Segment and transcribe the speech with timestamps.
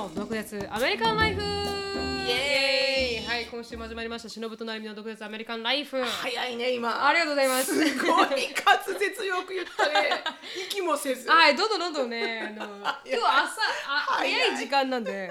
[0.00, 1.42] の独舌アメリカンライフ。
[1.42, 1.44] イ
[2.30, 3.26] エーイ。
[3.26, 4.30] はい今週も始まりました。
[4.30, 6.02] しのぶとなるみの独舌アメリカンライフ。
[6.02, 7.06] 早いね今。
[7.06, 7.74] ありがとうございます。
[7.74, 8.34] すごい滑
[8.98, 10.24] 舌よく言ったね。
[10.70, 11.28] 息もせず。
[11.28, 13.26] はいどんどんどんどんねあの 今日朝
[13.86, 15.30] あ早い時間なんで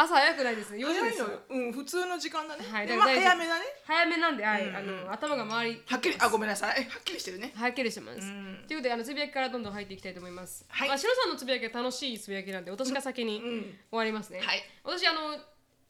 [0.00, 0.78] 朝早くないですね。
[0.78, 1.26] 4時ですよ。
[1.26, 3.64] のうん普通の時間だね、はいでまあ早めだね。
[3.84, 5.82] 早めなんで、はいうんあの頭が回り。
[5.84, 6.84] はっきりあごめんなさい。
[6.84, 7.52] はっきりしてるね。
[7.56, 8.18] はっきりしてます。
[8.18, 8.64] ん。
[8.68, 10.64] ということであのつぶやきからどんどん入っていきたいと思います。
[10.68, 10.88] はい。
[10.88, 13.60] まあ、しろさんのつぶやきは楽しいつぶやきなんで私が先にうん。
[13.62, 14.40] 終わりますね。
[14.40, 14.62] はい。
[14.84, 15.36] 私あの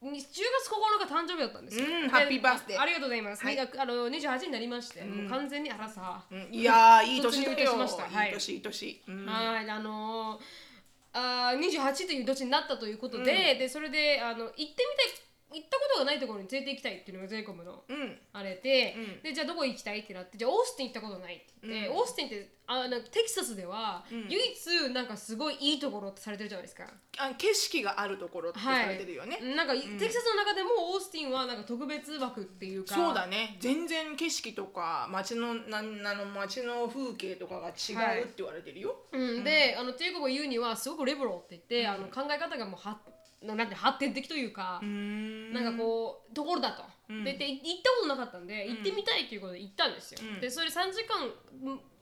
[0.00, 1.84] に10月9日誕生日だったんですよ。
[1.84, 2.78] でうんハッピーバースデー。
[2.78, 3.44] あありがとうございます。
[3.44, 3.54] はい。
[3.56, 6.24] みあの28になりまして、もう完全にあらさ。
[6.30, 6.48] うん。
[6.50, 7.72] いやーいい年だよ。
[7.72, 8.04] しました。
[8.04, 8.28] はい。
[8.28, 9.26] いい年いい年、うん。
[9.26, 10.67] はいあのー
[11.18, 18.18] あー28という年になったということで、でそれであの行ってみたい行ったことがないところに連れて行きたいっていうのが j イコムのうん。
[18.32, 19.22] あれで,、うん。
[19.22, 21.96] でじゃあどこ行きたいってなってじゃあオースティン行ったことないって言って、うん。
[21.96, 24.28] オースティンってあなんかテキサスでは、うん。
[24.28, 26.84] 唯一なんかすごいいいところってされてるじゃないですか。
[27.18, 32.94] あ景色があるところってされてるよね、なんか、テキサスの中でもオースティンはなんか特別枠っていうか。
[32.94, 33.56] そうだね。
[33.60, 42.98] 全然景色とか街のなんあの街の風景とかが違はいうって言われてるよ、うん、であのテイコが言うにはすごくリベラルって言って、あの考え方がもうは
[43.42, 45.52] ななんて発展的というか、ん。
[45.52, 47.24] なんかこうところだと、うん。
[47.24, 50.40] でで行ったことなかったんで行ってみたいということで行ったんですよ、うん。
[50.40, 51.30] でそれ3時間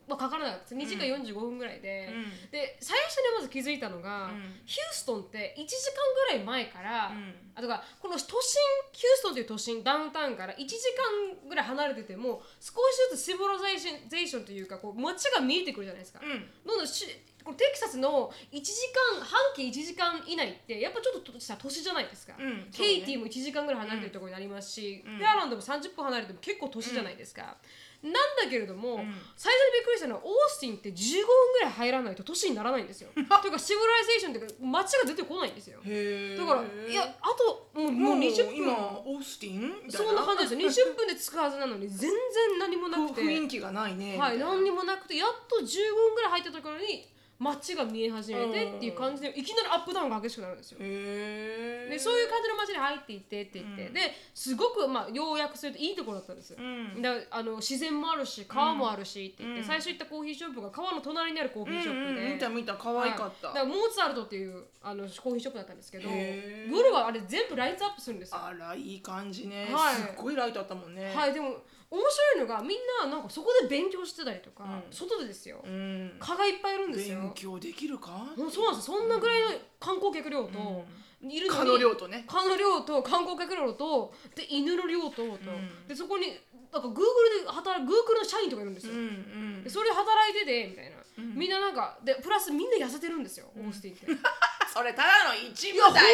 [0.09, 0.63] はかからなかった。
[0.63, 2.51] です2時間45分ぐらいで、うん。
[2.51, 4.63] で最初にまず気づいたのが、うん。
[4.65, 7.35] ヒューストンって1時間ぐらい前から、うん。
[7.55, 8.61] あとかこの都心
[8.93, 10.77] ヒューストンという都心ダウンタウンから1時
[11.43, 16.49] 間ぐらい離れてても少しずつ civilization zation というかこう街が見えてくるじゃないですか、うん。
[16.67, 17.07] どんどんし
[17.47, 18.73] これテキサスの1時
[19.15, 25.19] 間半径1時間以内ってやっぱちょっとした都市じゃないですか、うんケイティも1時間ぐらい離れてるところにありますし、うん。
[25.19, 27.57] ペアランドも30分離れても結構都市じゃないですか、
[28.03, 29.15] なんだけれども、ん。
[29.37, 33.11] 最初にびっくりしたのはオースティンって15分ぐらい入らないと都市にならないんですよ。
[33.15, 35.79] というか civilization っていうか街が出てこないんですよ。
[35.79, 38.57] だからいやあともうもうもう20分。
[38.57, 39.91] 今オースティン？
[39.91, 40.87] そんな感じですよ。
[40.89, 43.23] 20分で着くはずなのに全然何もなくて。
[43.23, 47.07] 雰囲気がないねはい、何にもなくてやっと15分ぐらい入ったところに
[47.39, 50.79] 街が見え始めてっていう感じでいきなりアップダウンが激しくなるんですよ。
[50.81, 51.91] へー。
[51.91, 53.51] でそういう感じの街に入っていってって。
[53.61, 53.93] 言って、うん。
[53.93, 54.01] で
[54.35, 56.51] すごく、まあ、要約するといいところだったんです。
[56.51, 56.59] よ。
[56.61, 56.63] う
[56.99, 57.03] ん。
[57.03, 59.67] だあの自然もあるし川もあるしって言って、うん。
[59.67, 68.39] 最初行ったコーヒーショップが川の隣にあるコーヒーショップで、うんうん見た見た可愛かった、はいだからモーツァルトっていうあのコーヒーショップだったんですけど夜はあれ全部ライトアップするんですよ。
[68.43, 69.95] あらいい感じね、はい。
[69.95, 71.13] すっごいライトあったもんね。
[71.15, 71.57] はい、でも
[71.91, 74.93] 面白いのがみんななんかそこで勉強してたりとか、うん。
[74.93, 76.17] 外でですよ、うん。
[76.19, 77.21] 蚊がいっぱいいるんですよ。
[77.21, 78.11] 勉強できるか？
[78.37, 78.97] もうそうなんですよ。
[78.99, 79.49] そんなぐらいの
[79.79, 80.85] 観光客量と、
[81.23, 82.25] いるのに蚊の量とね。
[82.27, 85.39] 蚊の量と観光客量とで犬の量とと、ん。
[85.87, 86.27] でそこに
[86.73, 87.03] なんかグーグ
[87.41, 89.03] ルで働くグーグルの社員とかいるんですよ、うんう
[89.61, 89.65] ん。
[89.65, 94.13] でそれで働いててみたいな、みんななんかでプラスみんな痩せてるんですよ、オースティンって。
[94.13, 94.17] い
[94.73, 96.07] それただの一部やだよ。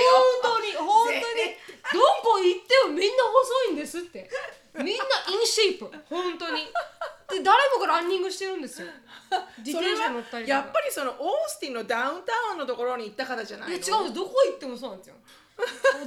[0.43, 1.19] 本当に本当に。
[1.93, 4.31] どこ行ってもみんな細いんですって
[4.75, 5.91] みんなインシェイプ。
[6.09, 6.63] 本当に。
[7.33, 8.89] で誰もがランニングしてるんですよ。
[9.65, 10.59] 自転車乗ったりとか。
[10.59, 13.77] はやっぱりそのオースティンのダウンタウンのところに行ったからじゃないの？
[13.77, 15.17] いや違うどこ行ってもそうなんですよ。
[15.57, 16.05] どこ行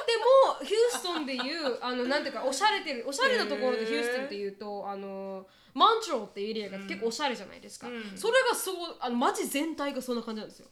[0.00, 8.12] ってもヒューストンでいうあのなんていうかおしゃれてるおしゃれなところでヒューストンっていうとあのマンチョロっていうエリアが結構おしゃれじゃないですか、うん。
[8.14, 10.66] それがそうあの街全体がそんな感じなんですよ。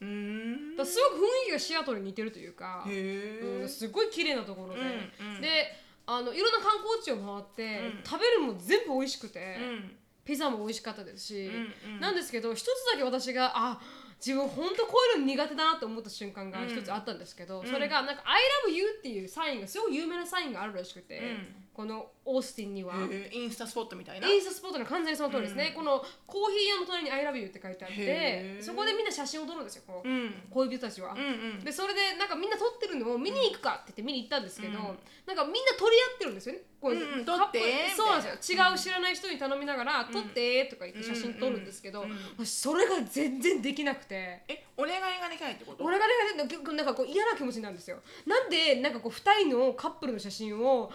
[0.77, 5.41] だすごく雰囲気がシアトルに似てるというか、へうん、えすごい綺麗なところで、うんうん。
[5.41, 8.04] であのいろんな観光地を回って、うん。
[8.04, 9.97] 食べるのも全部美味しくて、うん。
[10.25, 11.50] ピザも美味しかったですし、う
[11.91, 12.00] んうん。
[12.00, 13.81] なんですけど一つだけ私があ
[14.25, 22.94] 自分本当こういうの苦手だなと思った瞬間が一つあったんですけど、それがなんか「I love you」っていうサインがすごい有名なサインがあるらしくて、うんこのオースティンには。
[23.10, 24.28] へえインスタスポットみたいな？
[24.28, 29.82] インスタスポットの完全にその通りですね、このコーヒー屋の隣に「I love you」って書いてあってそこでみんな写真を撮るんですよ。
[29.86, 30.34] こう、うん。
[30.50, 31.22] 恋人たちは、うんう
[31.62, 31.64] ん。
[31.64, 34.98] でそれでなんかみんな撮ってるのを見に行くかって言って見に行ったんですけど、うん。
[35.26, 36.62] なんかみんな撮り合ってるんですよね。
[36.80, 37.60] こううん撮って
[37.97, 38.59] そうなんですよ。
[38.59, 42.04] 違う知らない人に頼みながら、撮ってとか言って写真撮るんですけど、
[42.44, 44.42] それが全然できなくて。
[44.48, 45.84] えお願いができないってこと？
[45.84, 46.48] 俺がねなん
[46.86, 47.98] かこう嫌な気持ちになるんですよ。
[48.27, 50.91] なんでなんかこう2人のカップルの写真を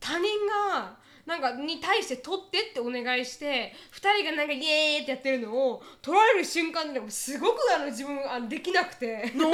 [0.00, 0.24] 他人
[0.72, 0.96] が
[1.26, 9.32] なんかに対して撮ってってお願いして2人がなんかイエーイってやってるのを撮られる瞬間でもすごくあの自分あのできなくて。
[9.34, 9.46] な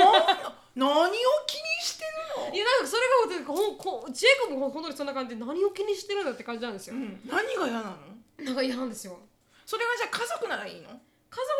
[0.77, 1.13] 何を
[1.47, 2.05] 気にして
[2.39, 2.53] るの？
[2.53, 2.97] いやなんかそ
[3.29, 7.21] れがほんこジェイコブも本当にそんな感じで何を気にしてるんだって感じなんですよ、うん。
[7.25, 8.45] 何が嫌なの？
[8.45, 9.21] なんか嫌なんですよ。
[9.65, 10.89] それがじゃあ家族ならいいの？
[10.89, 10.95] 家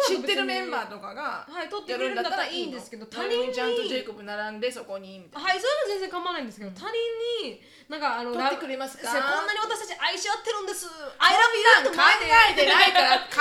[0.07, 9.09] 知ってるメンバーとかがはい撮ってくれるんだったらいいんですけど他人にちゃんとジェイコブ並んでそこにみたいなはいそれは全然構わないんですけど、他人になんかあの撮ってくれますか？
[9.13, 10.87] ラこんなに私たち愛し合ってるんです。
[11.19, 13.41] I love you 考えてないから考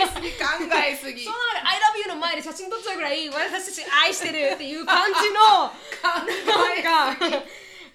[0.00, 1.24] えすぎ考えすぎ。
[1.24, 5.70] その中で I love you の前で写真撮っちゃうぐらい私たち愛してるっていう感じの
[6.02, 6.26] 考
[6.76, 7.20] えなんか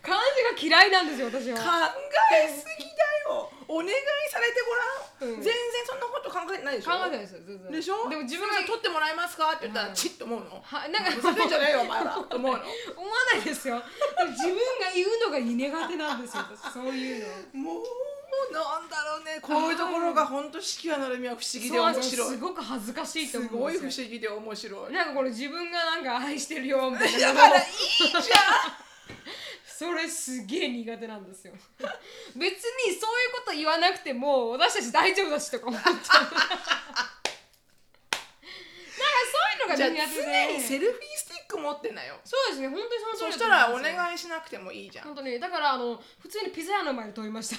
[0.01, 0.17] 感
[0.57, 1.57] じが嫌いなんですよ私は。
[1.59, 1.63] 考
[2.33, 3.06] えすぎだよ
[3.67, 3.91] お願い
[4.31, 4.63] されて
[5.19, 5.41] ごらん、うん。
[5.43, 5.53] 全然
[5.85, 6.91] そんなこと考えてないでしょ？
[6.91, 7.71] 考えてないですよ全然。
[7.71, 8.09] でしょ？
[8.09, 9.51] でも自分がそれ撮ってもらえますか？
[9.55, 10.61] って言ったら、はいチッと思うの。
[10.63, 12.11] はなんかふざけんじゃねえよお前ら。
[12.11, 12.39] と思うの。
[12.39, 12.61] 思わ
[13.33, 13.81] ないですよ。
[14.31, 17.63] 自分が言うのが苦手なんですよ私そういうの。
[17.63, 17.83] もう
[18.53, 19.39] なんだろうね。
[19.41, 22.29] こういうところが本当四季はなるみは不思議で面白い。
[22.29, 24.93] すごく恥ずかしいとす思ごい不思議で面白い。
[24.93, 28.21] なんかこれ自分がなんか愛してるよみたいなだからいいじゃん
[29.77, 31.53] それすげえ苦手なんですよ。
[32.35, 35.93] 別にそういうこと言わなくても私たち大丈夫だしとか思っちゃう。
[35.93, 36.47] なんか
[39.31, 42.19] そういうのがじゃあ苦手で常にセルフィースティック持ってんなよ。
[42.25, 45.05] そうですね本当にその通りそしたらおい願いしなくてもいいじゃん。
[45.05, 45.39] 本当に。
[45.39, 47.55] だからあの普通にピザ屋の前で撮りました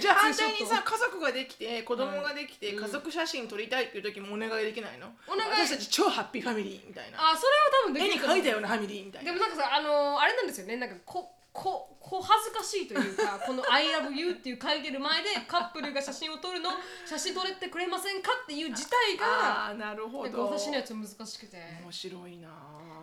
[0.00, 2.82] じゃあ反対にさ家族ができて子供ができてうん。
[2.82, 5.14] 家族写真撮りたいっていう時もお願いできないの？
[5.28, 5.50] お願い。
[5.50, 7.30] 私たち超ハッピーファミリーみたいな。
[7.30, 8.38] あそれは多分で絵にきると思う。
[8.38, 9.32] 描いたようなファミリーみたいな。
[9.32, 10.74] でもなんかさあのーあれなんですよね。
[10.76, 16.70] なんかこここ恥ずかしいというか この「I love you」っていう書いてる前でカップルが写真を撮るの
[17.06, 20.44] 写真撮れてくれませんかっていう自体がああなるほど。
[20.46, 21.56] 私のやつ難しくて。
[21.82, 22.48] 面白いな。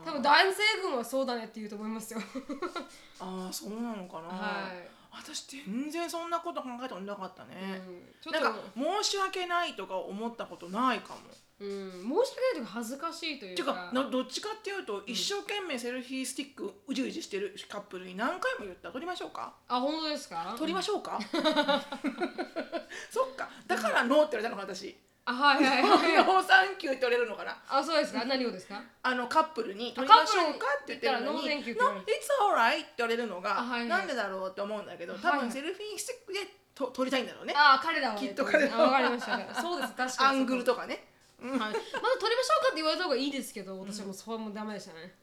[0.05, 2.21] 多分男性軍はそうだねって言うと思いますよ。
[3.19, 7.81] ああそうなのかな、はい私全然そんなこと考えたことなかったね、
[8.25, 8.31] うん。
[8.31, 11.19] なんかと申し訳ないとか思ったことないかも。
[11.59, 11.91] うん。
[11.91, 13.55] 申し訳ないというか恥ずかしいというか。
[13.55, 18.91] ていうかなどっちかっていうと、一生懸命セルフィースティックうじうじしてるカップルに何回も言った。
[18.91, 19.53] 撮りましょうか？
[19.67, 20.55] あ本当ですか？
[20.57, 21.19] 撮りましょうか、
[23.09, 23.49] そっか。
[23.65, 24.95] だからノーって言われたのか私
[25.29, 26.25] あはいはいはい。
[26.25, 27.57] ノーサンキューって言われるのかな？
[27.68, 28.24] あそうですか。
[28.24, 28.81] 何をですか？
[29.03, 33.89] あのカップルに撮りましょうかって言ってるのに No, it's alright って言われるのが、あはいはい。
[33.89, 36.39] なんでだろうって思うんだけど多分セルフィースティックで
[36.74, 37.53] と撮りたいんだろうね。
[37.57, 38.83] あ彼らはきっと彼らは。
[38.83, 39.62] あわかりました。
[39.62, 41.03] そうです確かにアングルとかね。
[41.41, 45.13] はい、まだ撮りましょうかって言われた方がいいですけど私はもうそれもダメでしたね。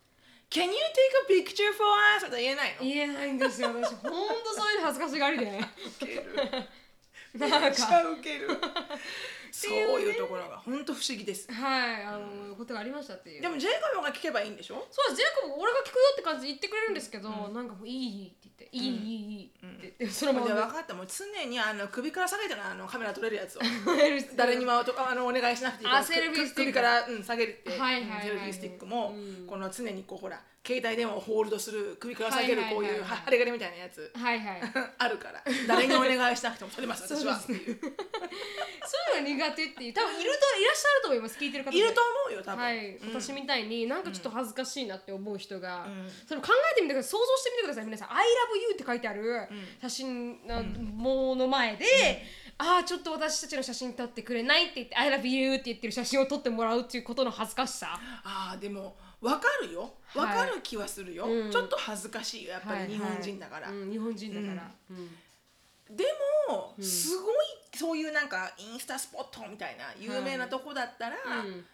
[0.50, 0.74] Can you take
[1.34, 1.84] a picture for
[2.16, 2.26] us?
[2.26, 2.84] って言えないの？
[2.84, 3.68] 言えないんですよ。
[3.68, 5.58] 私ほんとそういうの恥ずかしがりで。
[5.58, 6.24] ウケる。
[7.48, 8.48] なんめっちかゃウケる
[9.54, 11.46] そういうところが本当不思議です。
[11.52, 13.42] はいあのことがありましたっていう。
[13.42, 14.86] でもジェイコブが聞けばいいんでしょ？
[14.90, 20.46] そうですジェイコブ俺が聞くよって感じで言ってくれるんですけど、なんかもういいって言っていい、いいいいって言って、そのまま。
[20.46, 20.94] 分かった。
[20.94, 23.60] もう常にあの首から下げてのあのカメラ撮れるやつを
[23.96, 26.04] 誰誰にもとあのお願いしなくていいから
[26.54, 28.22] 首から、うん、下げるって、はいはいはいはい。
[28.24, 29.46] セルフィースティックも、うん。
[29.46, 33.10] この常にこうほら携帯電話をホールドする首から下げるこういうはいはいはいはい。
[33.10, 34.10] は針金みたいなやつ。
[34.14, 34.60] はいはい。
[34.96, 35.44] あるから。
[35.68, 37.36] 誰にお願いしなくても撮れます私は。
[37.44, 39.92] そういうの苦手っていう。
[39.92, 41.76] 多分いるといらっしゃると思います聞いてる方で。
[41.76, 43.08] いると思うよ多分、はい、うん。
[43.20, 46.10] 私みたいになんかちょっと恥ずかしいなって思う人が、うん。
[46.26, 47.10] それ考えてみてください。
[47.10, 49.48] 想像してみてください皆さん「I love you」って書いてある
[49.82, 51.86] 写真のもの前で、
[52.58, 58.00] ああちょっと私たちの写真撮ってくれないって言って「I love you」って言ってる写真を撮ってもらうっていうことの恥ずかしさ。
[58.24, 59.90] ああでも分かるよ。
[60.12, 60.36] 分はい。
[60.36, 61.50] かる気はするよ、うん。
[61.50, 62.52] ちょっと恥ずかしいよ。
[62.52, 65.96] やっぱはいり日本人だから、はいうん、日本人だから、うん。
[65.96, 66.04] で
[66.48, 67.34] も、すごい
[67.74, 71.64] そういうなんかインスタスポットみたいな有名なとこだったら、うん。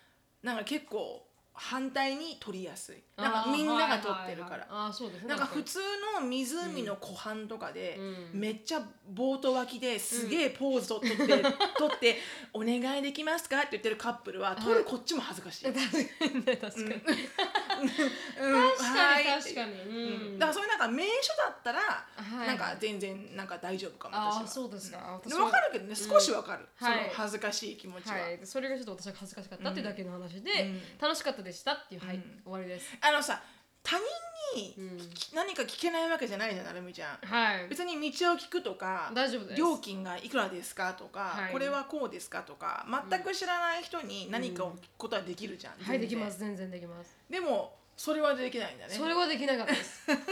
[0.45, 1.27] なんか結構
[1.63, 3.03] 反対に撮りやすい。
[3.19, 5.29] なんかみんなが撮ってるから、あーそうですね。
[5.29, 5.79] なんか普確通
[6.19, 7.99] の湖の湖畔とかで、
[8.33, 8.41] うん。
[8.41, 11.43] めっちゃボート脇ですげえポーズと取って、
[11.77, 12.17] 撮って
[12.55, 15.65] 「お願いできますか?」って言ってるカップルは撮るこっちも恥ずかしい。
[15.71, 17.03] かにね確かに、うん
[17.89, 19.25] 確かはい。
[19.25, 20.39] に確かに、うん。
[20.39, 22.47] だからそういうなんか名所だったら、はい。
[22.49, 24.47] なんか全然なんか大丈夫かも私は。
[24.47, 27.11] そうですか、私では分かるけどね少し分かる、そのはい。
[27.13, 28.15] 恥ずかしい気持ちは。
[28.15, 30.81] はい、それがちょっと私が恥ずかしかったっていうだけの話で、うん。
[31.01, 32.41] 楽しかったでしたっていう、はい、うん。
[32.45, 32.97] 終わりです。
[33.01, 33.43] あのさ
[33.83, 34.05] 他人
[34.57, 34.99] にうん
[35.35, 37.27] 何か聞けないわけじゃないじゃんなるみちゃん。
[37.27, 37.69] はい。
[37.69, 39.55] 別に道を聞くとか大丈夫。
[39.55, 46.39] 料金がいくらですかとか、はいこれはこうですかとか全く知らない人に何かを聞くことはできるじゃん、はい、できます。
[46.39, 47.17] 全然できます。
[47.29, 50.05] でもそれはできないんだねそれはできなかったです。
[50.09, 50.23] それは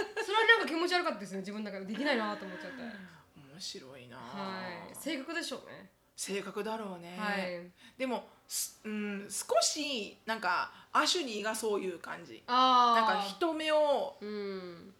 [0.58, 2.78] なんか気持ち悪かったですね、自分の中でできないなと思っちゃって。
[2.78, 5.90] 面白いな、はい、性格でしょうね。
[6.16, 7.70] 性格だろうね、はい。
[7.96, 13.00] でも、すうん、少しなんかアシュリーがそういう感じああ。
[13.14, 14.94] なんか人目をうん。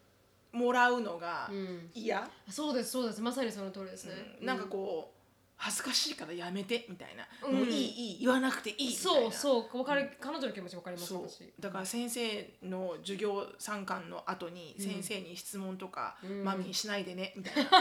[0.52, 1.90] もらうのがうん。
[1.94, 3.20] 嫌、そうです、そうです。
[3.20, 4.14] まさにその通りですね。
[4.40, 5.17] なんかこう
[5.60, 7.56] 恥ずかしいからやめてみたいな、うん。
[7.56, 9.20] もういいいい言わなくていいみたいな。
[9.20, 10.08] そうそうわかる。
[10.20, 11.52] 彼女の気持ちわかります私。
[11.58, 16.44] だから先生の授業参観の後に先生に質問とか、うん。
[16.44, 17.70] マミーしないでねみたいな。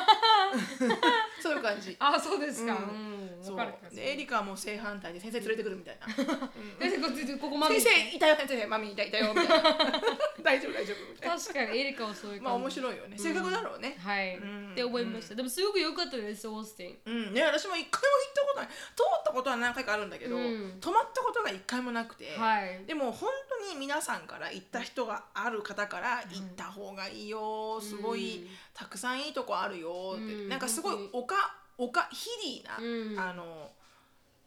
[1.40, 1.96] そういう感じ。
[2.00, 2.74] あそうですか。
[2.74, 3.44] ううん。
[3.44, 3.96] そう。
[3.96, 8.36] でエリカはもう正反対で先生連れてくるみたいな、でここここマミ先生いたよ。
[8.36, 9.64] 先生マミーいたいたよみたいな。
[10.44, 11.14] 大丈夫大丈夫。
[11.14, 12.44] みたいな確かにエリカはそういう感じ。
[12.46, 13.18] まあ面白いよね。
[13.18, 14.72] 性格だろうね、はい、うん。
[14.72, 17.28] って思いました、でもすごく良かったですオースティン。
[17.28, 17.34] うん。
[17.34, 18.68] ね、私も一回も行ったことない。
[18.68, 18.74] 通
[19.20, 20.78] ったことは何回かあるんだけど、うん。
[20.80, 22.86] 泊まったことが一回もなくて、はい。
[22.86, 31.36] でも本当に皆さんから行った人がある方から行った方がいいよすごいうんたくさんいいとこあるよって、うんなんかすごい丘
[31.78, 33.20] 丘ヒリーな、うん。
[33.20, 33.72] あの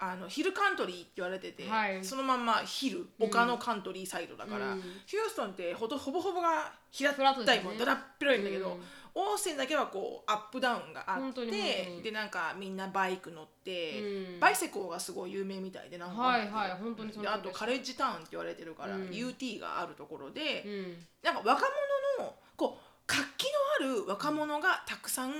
[0.02, 2.02] あのヒルカントリーって言われてて、はい。
[2.02, 4.80] そのまんまヒル丘のカントリーサイドだから、うん。
[5.04, 8.78] ヒューストンってほとほぼほぼが平たいもんだらっ広いんだけど、
[9.20, 14.40] うんオースティンだけはこうアップダウンがあってにでなんかみんなバイク乗って、うん。
[14.40, 19.02] バイセコーがすごい有名みたいでなんかはいはい本当にあとカレッジタウンって言われてるから、うん。
[19.08, 21.06] UT があるところで、うん。
[21.22, 21.66] なんか若
[22.18, 23.44] 者のこう活気
[23.80, 25.32] のある若者がたくさん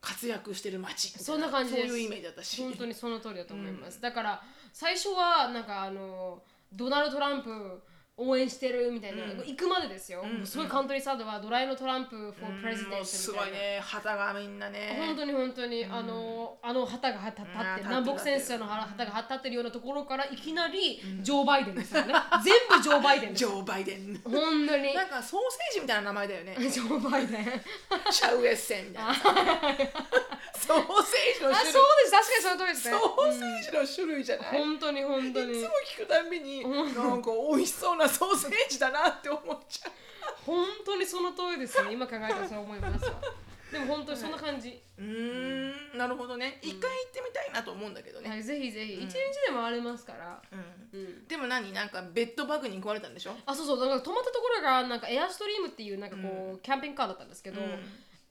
[0.00, 1.88] 活躍してる街そんな感じです。
[1.88, 2.62] そういうイメージだったし。
[2.62, 4.42] 本当にその通りだと思います、だから
[4.72, 6.42] 最初はなんかあの
[6.72, 7.82] ドナルド・トランプ
[8.18, 9.38] 応援してるみたいな、うん。
[9.38, 10.46] 行くまでですよ、うん。
[10.46, 12.60] すごいカントリーサードはドライのトランプ for うん。
[12.60, 13.80] president すごいね。
[13.80, 14.96] 旗がみんなね。
[14.98, 24.20] 本当に本当に、あのあの旗が立って、うん南北戦争の旗が立ってるようなところからいきなりジョー・バイデンですよね、 全部ジョー・バイデンジョー・バイデン。
[24.24, 24.94] 本当に。
[24.94, 26.56] なんかソーセージみたいな名前だよね。
[26.68, 27.62] ジョー・バイデン。
[28.10, 29.14] シャウエッセンみたいな。
[30.58, 31.70] ソーセージの種類。
[31.70, 32.10] あそうです。
[32.10, 32.98] 確かにその通りですね。
[32.98, 35.60] ソーセージの種類じゃない、本当に本当に。
[35.60, 39.92] いつも聞くたんびになんか美味しそうなソーセージだなって思っちゃう。
[40.44, 43.12] 本当にその通りですね今考えたらそう思いますわ。
[43.70, 46.58] でも本当にそんな感じ、うーんなるほどね。
[46.62, 48.94] 一回行ってみたいなと思うんだけどね、はい、ぜひぜひ。
[48.94, 49.12] 一日
[49.46, 50.98] でもありますから、うん。
[50.98, 51.28] うん。
[51.28, 53.36] でも何なんかベッドバグに壊れたんでしょ？
[53.44, 53.80] あそうそう。
[53.80, 57.68] だから泊まったところがなんかエアストリームっていうなんかこう、キャンピングカーだったんですけど、うん。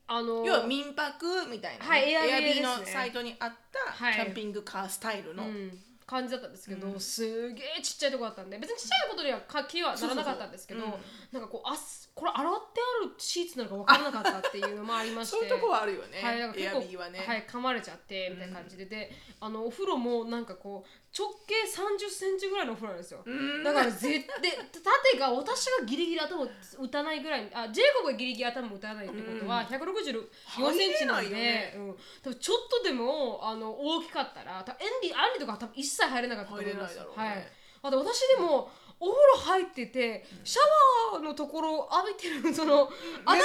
[0.08, 1.90] あの要は民泊みたいな、ね。
[1.92, 4.16] はいエアビーのサイトにあったはい。
[4.16, 11.00] キャンピングカースタイルの、うん、感じだったんですけど、すげえちっちゃいとこだったんで別にちっちゃいことにはか気はならなかったんですけどそうそう
[11.34, 19.12] なんかこうあすこれ洗ってあるシーツなのか分からなかったっていうのもありましてそういうとこはあるよね、はい、なんかエ結構アビーはね、はい、噛まれちゃってみたいな感じで、で
[19.42, 23.24] あのお風呂もなんかこう直径3 0センチぐらいのお風呂なんですよ。
[23.26, 23.64] ん。
[23.64, 26.48] だからぜで縦が私がギリギリ頭を
[26.80, 31.74] 打たないぐらいあジェイコブがギリギリ頭を打たないってことは164センチなんで、ね。
[31.76, 37.00] うん、多分ちょっとでもあの大きかったら多分エンディアンディとかは多分一切入れなかったと思います。
[37.00, 37.06] ね。
[37.16, 37.48] はい、
[37.82, 38.70] あと私でも
[39.00, 42.90] お風呂入っててシャワーのところを浴びてるその
[43.26, 43.42] 頭洗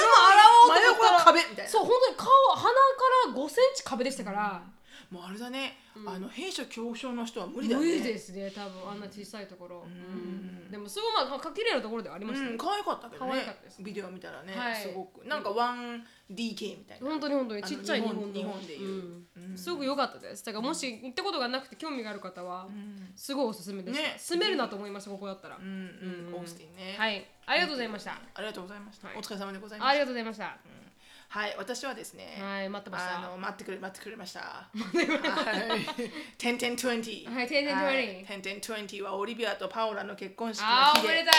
[0.61, 2.73] おうと思ったらそう本当に顔鼻か
[3.27, 4.63] ら5センチ壁でしたから、
[5.09, 7.85] もうあれだね、あの兵所恐怖症の人は無理だね。
[7.85, 8.91] 無理ですね多分。
[8.91, 10.71] あんな小さいところ、うん。
[10.71, 13.43] でもすごいまあか綺麗なところではありましたね、うん、可愛かったけどね。
[13.79, 14.81] ビデオ見たらね、はい。
[14.81, 15.25] すごく。
[15.27, 18.33] なんか 1DK みたいな、本当に本当にちっちゃい日本の。
[18.33, 19.23] 日本でいう。
[19.35, 19.57] うん。
[19.57, 20.45] すごく良かったです。
[20.45, 23.13] だからもし行ったことがなくて興味がある方はん。
[23.15, 24.15] すごいおすすめです、ね。
[24.17, 27.25] 住めるなと思いましたここだったら、うんうん、オースティンね、はい。
[27.45, 29.17] ありがとうございました、ありがとうございました、はい。
[29.17, 30.59] お疲れ様でございましありがとうございました、た
[31.33, 34.39] はい私はですね、はい待ってましたあの待ってくれ待ってくれました。
[34.39, 36.11] はい。
[36.37, 37.33] ten ten twenty。
[37.33, 41.31] はい10 10 20 ten ten twenty はオリビアとパオラの結婚式の日であーおめで。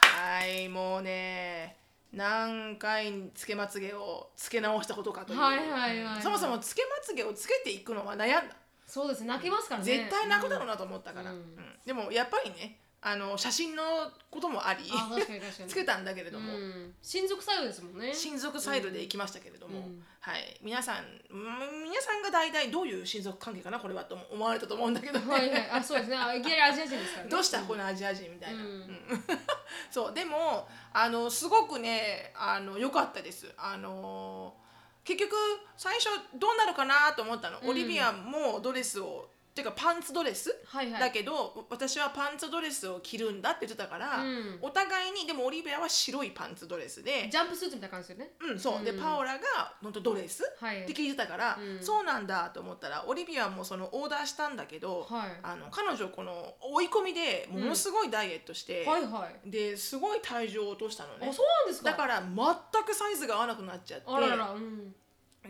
[0.00, 1.76] たいはいもうね
[2.14, 5.38] 何回つけまつげをつけ直したことかという。
[5.38, 8.56] はいはいはいはいそもそもつけまつげをつけていくのは悩んだ。
[8.86, 11.30] そうです泣きますからね絶対泣くだろうなと思ったから。
[11.30, 11.44] うんうん
[11.84, 12.78] でもやっぱりね
[13.08, 13.84] あの写真の
[14.28, 15.68] こともありあ確かに確かに。
[15.70, 16.52] つけたんだけれども。
[16.52, 16.94] うん。
[17.00, 18.12] 親族サイドですもんね。
[18.12, 20.04] 親族サイドで行きましたけれども、うん。
[20.18, 20.58] はい。
[20.60, 25.32] 皆さんうん皆さんが大体どういう親族関係かなこれはと思われたと思うんだけど、ね。
[25.32, 25.70] はいはい。
[25.70, 26.16] あそうですね。
[26.16, 27.30] あいきなりアジア人ですからね。
[27.30, 27.62] どうした？
[27.62, 28.70] このアジア人みたいな、うん。
[28.70, 29.24] うん。
[29.88, 30.12] そう。
[30.12, 33.54] でもあのすごくねあの良かったです。
[33.56, 34.56] あの
[35.04, 35.36] 結局
[35.76, 37.68] 最初どうなるかなと思ったの、うん。
[37.68, 41.00] オリビアもドレスをっていうかパンツドレス、はいはい。
[41.00, 44.58] だけど私はパンツドレスを着るんだって言ってたから、うん。
[44.60, 48.32] お互いにでもオリビアは白いパンツドレスでジャンプスーツみたいな感じですよね。
[48.40, 49.00] うん、そう、でうん。
[49.00, 49.44] パオラが
[49.82, 50.82] 本当ドレスはい。
[50.82, 51.82] って聞いてたから、うん。
[51.82, 55.30] そうなんだと思ったらオリビアもそのオーダーしたんだけど、はい。
[55.42, 59.50] あの彼女この追い込みでものすごいダイエットして、はいはい。
[59.50, 61.28] ですごい体重を落としたのね。
[61.30, 61.90] あそうなんですか？
[61.92, 64.94] だから全くサイズが合わなくなっちゃってあらららうん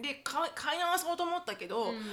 [0.03, 1.88] で買い直そうと思ったけど、うん。
[1.88, 2.07] あんまりね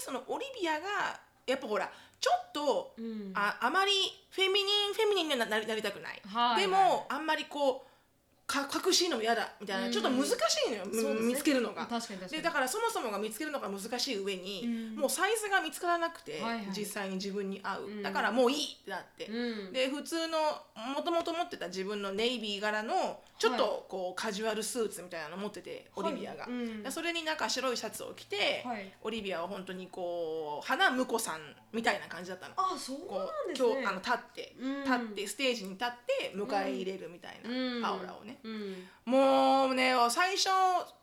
[0.00, 3.32] そのオリビアがやっぱほらちょっと、うん。
[3.34, 3.92] ああまり
[4.30, 6.62] フェミニンフェミニンにななりなりたくない、はい。
[6.62, 7.93] でもあんまりこう
[8.46, 9.92] か隠しいのも嫌だみたいな、うん。
[9.92, 10.32] ちょっと難し
[10.68, 11.20] いのよ、ね。
[11.22, 11.86] 見つけるのが。
[11.86, 12.30] 確かに確かに。
[12.32, 14.96] でだからそもそもが見つけるのが難しい上に、うん。
[14.96, 16.66] もうサイズが見つからなくて、はいはい。
[16.76, 18.02] 実際に自分に合う、うん。
[18.02, 19.72] だからもういいってなって、うん。
[19.72, 20.38] で普通の
[20.94, 26.92] もともと持ってた自分のネイビー柄のちょっとこうカジュアルスーツみたいなの持ってて、オリビアが、はい。
[26.92, 28.92] それになんか白いシャツを着て、はい。
[29.02, 31.40] オリビアは本当にこう花婿さん
[31.72, 32.54] みたいな感じだったの。
[32.56, 33.72] あそうこなんうですね。
[33.72, 34.84] 今日あの立って、うん。
[34.84, 37.82] 立ってステージに立って迎え入れるみたいな、うん。
[37.82, 38.88] パオラをね、うん。
[39.04, 40.48] もうね最初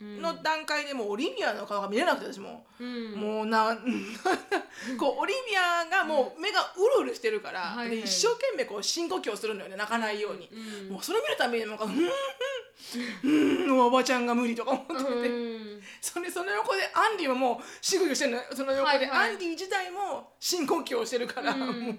[0.01, 3.13] の段階でもうオリビアの顔が見れなくて私も、うん。
[3.13, 3.77] もうな
[4.97, 7.97] こうオリビアがもう目がうるうるしてるから、はいはい。
[7.97, 10.89] で一生懸命こう深呼吸をするのよね泣かないように、うん。
[10.93, 12.09] もうそれ見るたびになんか「うんうん
[13.23, 15.83] うんうんおばちゃんが無理」とか思ってて、うん。
[16.01, 18.43] それその横でアンディももう深呼吸してるのよ。
[18.55, 21.59] その横で、アンディ自体も深呼吸をしてるから、うん。
[21.59, 21.91] も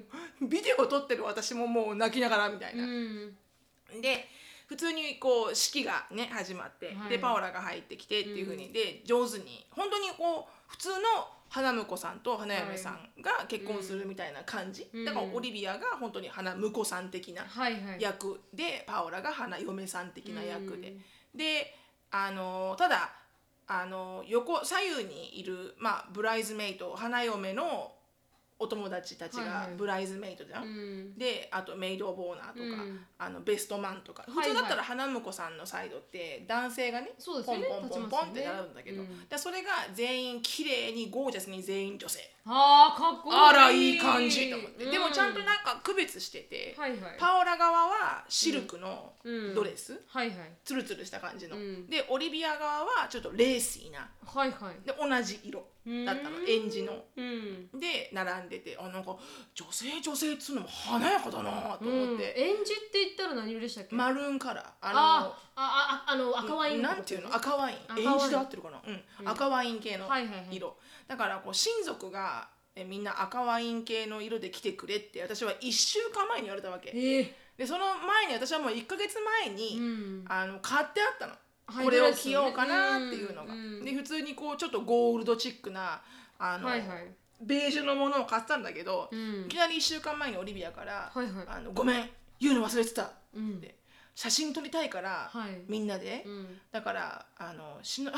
[0.43, 2.83] うビデオを撮ってる私ももう泣きながらみたいな。
[2.83, 3.37] うん。
[4.01, 4.29] で
[4.73, 7.11] 普通にこう式がね始まって、はい。
[7.11, 10.95] でパオラが入ってきてっていうふうに、で上手に本当にこう普通の
[11.51, 15.05] 花婿さんと花嫁さんが結婚するみたいな感じ、うん。
[15.05, 18.01] だからオリビアが本当に花婿さん的なはいはい。
[18.01, 20.89] 役で、パオラが花嫁さん的な役で、
[21.35, 21.39] うん。
[21.39, 21.75] で
[22.11, 23.11] あのただ
[23.67, 27.93] あの横左右にいる、まあ、ブライズメイト花嫁の
[28.63, 31.19] お友達たちがブライズメイトじゃん、うん。
[31.19, 33.01] であとメイド・オブ・オーナーとか、うん。
[33.19, 34.25] あのベストマンとか。
[34.29, 39.29] 普通だったら花婿さんのサイドって男性がねポンポンポンポンってなるんだけど、うん。
[39.29, 42.21] でそれが全員綺麗にゴージャスに全員女性。
[42.45, 43.37] あーかっこいい。
[43.39, 47.01] あらいい感じと思って、うでもちゃんとなんか区別してて、はいはい。
[47.19, 49.55] パオラ側はシルクのうん。
[49.55, 50.37] ドレス、はいはい。
[50.65, 51.87] ツルツルした感じの、うん。
[51.89, 54.09] でオリビア側はちょっとレーシーな。
[54.25, 54.87] はいはい。
[54.87, 56.49] で同じ色だったのうん。
[56.49, 56.93] エンジの。
[57.17, 57.69] うん。
[57.79, 59.17] で並んでてあなんか
[59.55, 63.95] 女性女性っつうのも華やかだなと思って、エンジって言ったら何色でしたっけ？
[63.97, 64.65] マルーンカラー。
[64.65, 67.35] あああああの赤ワインなんていうの？
[67.35, 67.77] 赤ワイン。
[67.89, 68.13] 赤ワイン。
[68.13, 69.03] エンジで合ってるかな、うん。
[69.21, 69.29] うん。
[69.29, 70.47] 赤ワイン系のはいはいはい。
[70.53, 70.77] 色、
[71.09, 76.91] だからこう親族がえみんな赤ワイン系の色で来てくれって私は1週間前に言われたわけ。
[76.95, 80.25] ええでその前に私はもう1か月前に、うん。
[80.27, 81.41] あの買ってあったの、はい
[81.73, 86.03] これを着ようかなっていうのが、で普通にこうちょっとゴールドチックな
[86.39, 87.07] あの、はいはい。
[87.41, 89.47] ベージュのものを買ったんだけど、うん。
[89.47, 91.47] いきなり1週間前にオリビアから「はいはい。
[91.49, 92.11] あのごめん
[92.41, 93.59] 言うの忘れてた」うん。
[93.59, 93.77] って。
[94.15, 95.63] 写真撮りたいから、はい。
[95.69, 96.61] みんなで、うん。
[96.71, 98.13] だからあのし の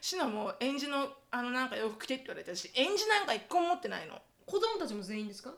[0.00, 4.20] しのも演じのあのなんか洋服着てって言われたし演じなんか一個も持ってないの。
[4.50, 5.50] 子供たちも全員ですか？
[5.50, 5.56] うん、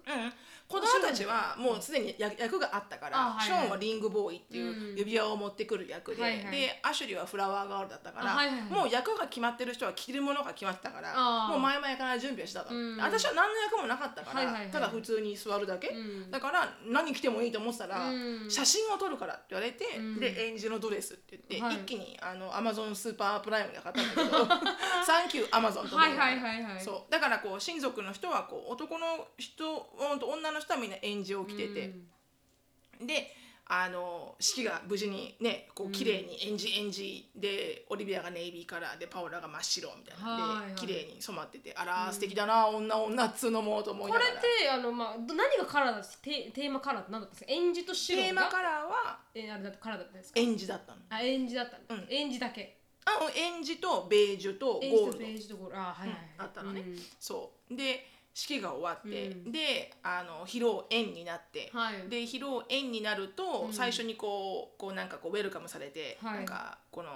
[0.69, 1.73] 子供たちはも。
[1.79, 3.47] うすでに役役があったから、あはいはい。
[3.47, 6.51] ショーンはリングボーイっていう指輪を持ってくる役で、はいはい。
[6.51, 8.69] でアシュリーはフラワーガールだったから、あはいはいはい。
[8.71, 11.53] もう役が決まってる人は着るものが決まってたからあー。
[11.53, 13.01] もう前々から準備をしてたの、うん。
[13.01, 14.71] 私は何の役もなかったから、はいはいはい。
[14.71, 16.31] ただ普通に座るだけ、うん。
[16.31, 18.51] だから何着てもいいと思ってたら、うん。
[18.51, 20.21] 写真を撮るからって言われて、うん。
[20.21, 21.77] で演じのドレスって言って、はい。
[21.77, 24.47] 一気にあのアマゾンスーパープライムで買ったんだけど
[25.05, 26.81] サンキューアマゾンと思はいはいはいはい。
[26.81, 27.13] そう。
[27.13, 31.95] だからこう親族の人はこう男の人女の人はみんなエンジを着てて、
[33.01, 33.37] で
[33.69, 40.31] あの式が無事にねこう綺麗にエンジエンジでオリビアがネイビーカラーでパオラが真っ白みたいな。
[40.31, 40.75] はいはい。
[40.75, 44.41] で綺麗に染まっててあらー素敵だな女女っつうのもと思いこれながら。
[44.41, 48.25] ってあのまあど何がカラーだテテーマカラーって何だったんですかエンジと白が？
[48.27, 50.41] テーマカラーはえあれだカラーだったんですか？
[50.41, 50.99] エンジだったの。
[51.09, 52.13] あエンジだったんだ、うん。
[52.13, 52.77] エンジだけ。
[53.05, 55.13] あの演じとベージュとゴールド。
[55.13, 55.81] とベージュとゴールド。
[55.81, 56.19] あはいはい、はい。
[56.39, 56.81] うんあったのね。
[56.83, 56.99] うん。
[57.19, 57.75] そう。
[57.75, 59.53] で式が終わって、うん。
[59.53, 62.09] であの披露宴になって、はい。
[62.09, 63.73] で披露宴になると、うん。
[63.73, 66.37] 最初にこうこうなんかこうウェルカムされて、はい。
[66.37, 67.11] なんかこの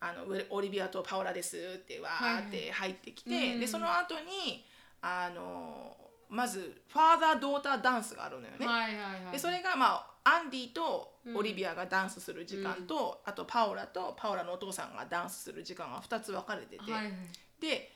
[0.00, 4.64] あのオリビアとパオラですってわーって入ってきて、はいはいでその後に
[5.00, 5.96] あの
[6.28, 8.66] まずファーザードーターダンスがあるのよね。
[8.66, 9.32] はいはいはい。
[9.32, 17.12] でそれがまあアンディとオリビアがダンスする時間と、あとパオラとパオラのお父さんがダンスする時間が2つ分かれてて、はいはい。
[17.60, 17.92] で、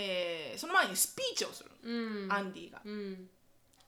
[0.00, 1.70] えーその前にスピーチをする。
[1.84, 2.32] の、うん。
[2.32, 2.80] アンディが。
[2.84, 3.28] うん。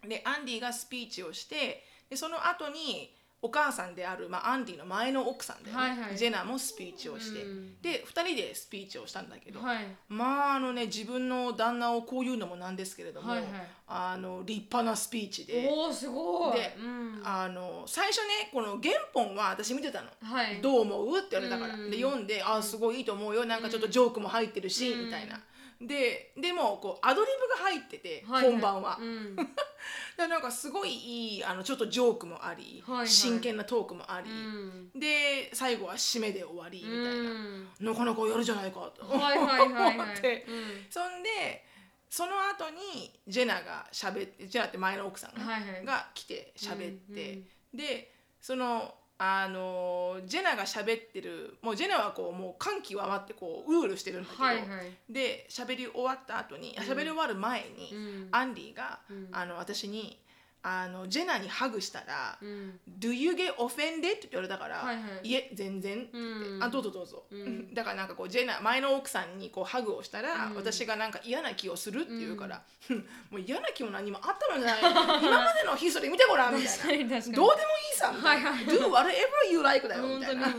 [0.09, 5.77] でアンディがスピーチをしてでその後にお母さんである、まあ、アンディの前の奥さんで、ね。
[5.77, 6.17] はいはい。
[6.17, 7.81] ジェナもスピーチをして、うん。
[7.81, 9.87] で2人でスピーチをしたんだけど、はい。
[10.09, 13.51] まああのね自分の旦那をこう言うのもなんですけれども、はいはい。
[13.89, 15.69] あの立派なスピーチで。
[15.71, 16.59] おおすごい。
[16.59, 17.23] でうん。
[17.25, 20.09] あの最初ねこの原本は私見てたの。
[20.23, 20.61] はい。
[20.61, 21.19] どう思う？
[21.19, 23.47] って言われたから、うんで読んで「あすごいいいと思うよ。
[23.47, 25.05] なんかちょっとジョークも入ってるし」うん。
[25.07, 25.41] みたいな。
[25.81, 28.53] ででもこうアドリブが入ってて、はいはい。
[28.53, 28.99] 本番は。
[29.01, 29.37] うん。
[30.17, 33.09] でなんかすごいいいあのちょっとジョークもあり、はいはい。
[33.09, 34.91] 真剣なトークもあり、うん。
[34.95, 37.69] で最後は締めで終わりみたいな、うん。
[37.81, 39.05] なかなかやるじゃないかと。
[39.09, 40.87] 思って、うん。
[40.91, 41.65] そんで
[42.11, 47.33] その後にジェナがしゃべってジェナって前の奥さんが,、来て喋って、
[47.73, 47.79] うん。
[47.79, 54.67] でそのあのジェナが喋ってるもうジェナはこうもう感極まってこううるうるしてるんだけど、はいはい。
[55.13, 58.29] で喋り終わった後にあ喋り終わる前に、うん。
[58.31, 59.29] アンディが、うん。
[59.31, 60.19] あの私に
[60.63, 62.81] あのジェナにハグしたら「うん。
[62.99, 65.29] Do you get offended?」って言われたから「はいはい。
[65.29, 66.63] いえ全然」って言ってうん。
[66.65, 67.73] あどうぞどうぞ」うん。
[67.75, 70.55] だからなんかこうジェナ前の奥さんにこうハグをしたら、うん。
[70.57, 72.99] 私がなんか嫌な気をするって言うから「ふん。
[73.31, 74.81] もう嫌な気も何もあったのじゃない
[75.25, 77.21] 今までのヒストリー見てごらん」みたいな。
[77.21, 78.51] どうでもいいさ」みたいな。
[78.51, 80.55] はいはい「Do whatever you like」だよみたいな。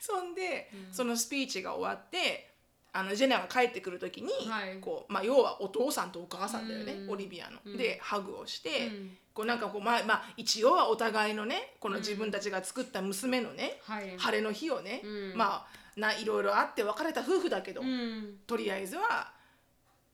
[0.00, 0.94] そんで、うん。
[0.94, 2.55] そのスピーチが終わって
[2.96, 4.78] あのジェナが帰ってくる時に、はい。
[4.80, 7.10] こうまあ、要はお父さんとお母さんだよね、うん。
[7.10, 7.58] オリビアの。
[7.64, 7.76] うん。
[7.76, 9.18] でハグをして、うん。
[9.34, 14.16] こうなんかこうまあまあ一応はお互いのねこの自分たちが作った娘のね、はい。
[14.16, 15.36] 晴れの日をね、うん。
[15.36, 18.38] まあないろいろあって別れた夫婦だけど、うん。
[18.46, 19.30] とりあえずは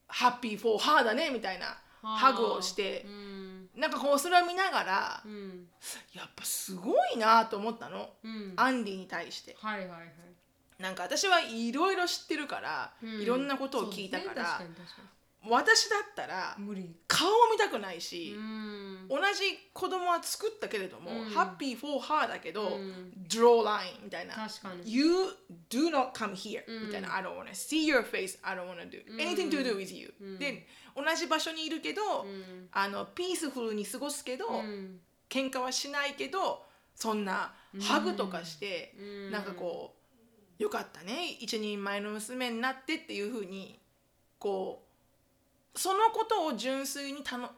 [0.09, 3.69] ハッピーフォーハーだねみたいなハグをしてう、ん。
[3.81, 5.67] なんかこうそれを見ながら、うん。
[6.15, 8.53] やっぱすごいなと思ったの、うん。
[8.57, 9.57] アンディに対して。
[9.61, 10.01] はいはいはい
[10.83, 13.23] なんか私はいろいろ知ってるから、うん。
[13.23, 15.13] いろんなことを聞いたから、そうですね確かに確か
[15.45, 16.95] 私だったらに無理。
[17.09, 19.09] 顔を見たくないしう、ん。
[19.09, 21.31] 同じ子供は作ったけれども、うん。
[21.31, 23.13] ハッピー for her だけど、うん。
[23.29, 24.35] draw line みたいな。
[24.35, 24.93] 確かに。
[24.93, 25.07] You
[25.69, 26.87] do not come here、うん。
[26.87, 29.19] みたいな I don't wanna see your face I don't wanna do うん。
[29.19, 30.39] Anything to do with you、うん。
[30.39, 32.69] で同じ場所にいるけど、うん。
[32.73, 35.01] あのピースフルに過ごすけど、うん。
[35.29, 36.65] 喧嘩はしないけど
[36.95, 39.31] そんなハグとかして、うん。
[39.33, 40.02] なんかこう
[40.59, 41.37] よかったね。
[41.41, 43.79] 一人前の娘になってっていうふうに
[44.39, 44.83] こ
[45.75, 47.51] うそのことを純粋にたの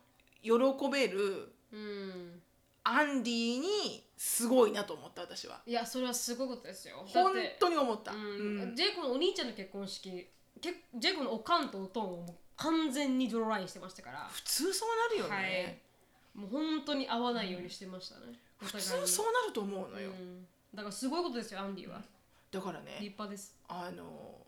[0.42, 0.52] 喜
[0.90, 2.40] べるうん。
[2.86, 5.60] アンディにすごいなと思った私は。
[5.66, 7.04] いやそれはすごいことですよ。
[7.12, 8.12] だ本当に思った。
[8.12, 8.72] ううん。
[8.72, 8.76] ん。
[8.76, 10.28] ジェイコのお兄ちゃんの結婚式
[10.60, 14.28] けジェイコのおかんとおとんを完全にドローラインしてましたから。
[14.30, 15.80] 普通そうなるよね。
[16.34, 20.10] もう本当に合わないようにしてましたね、お普互いに通そうなると思うのよ。
[20.10, 20.46] うん。
[20.74, 22.02] だからすごいことですよアンディは
[22.54, 23.56] だからね立派です。
[23.68, 24.38] あの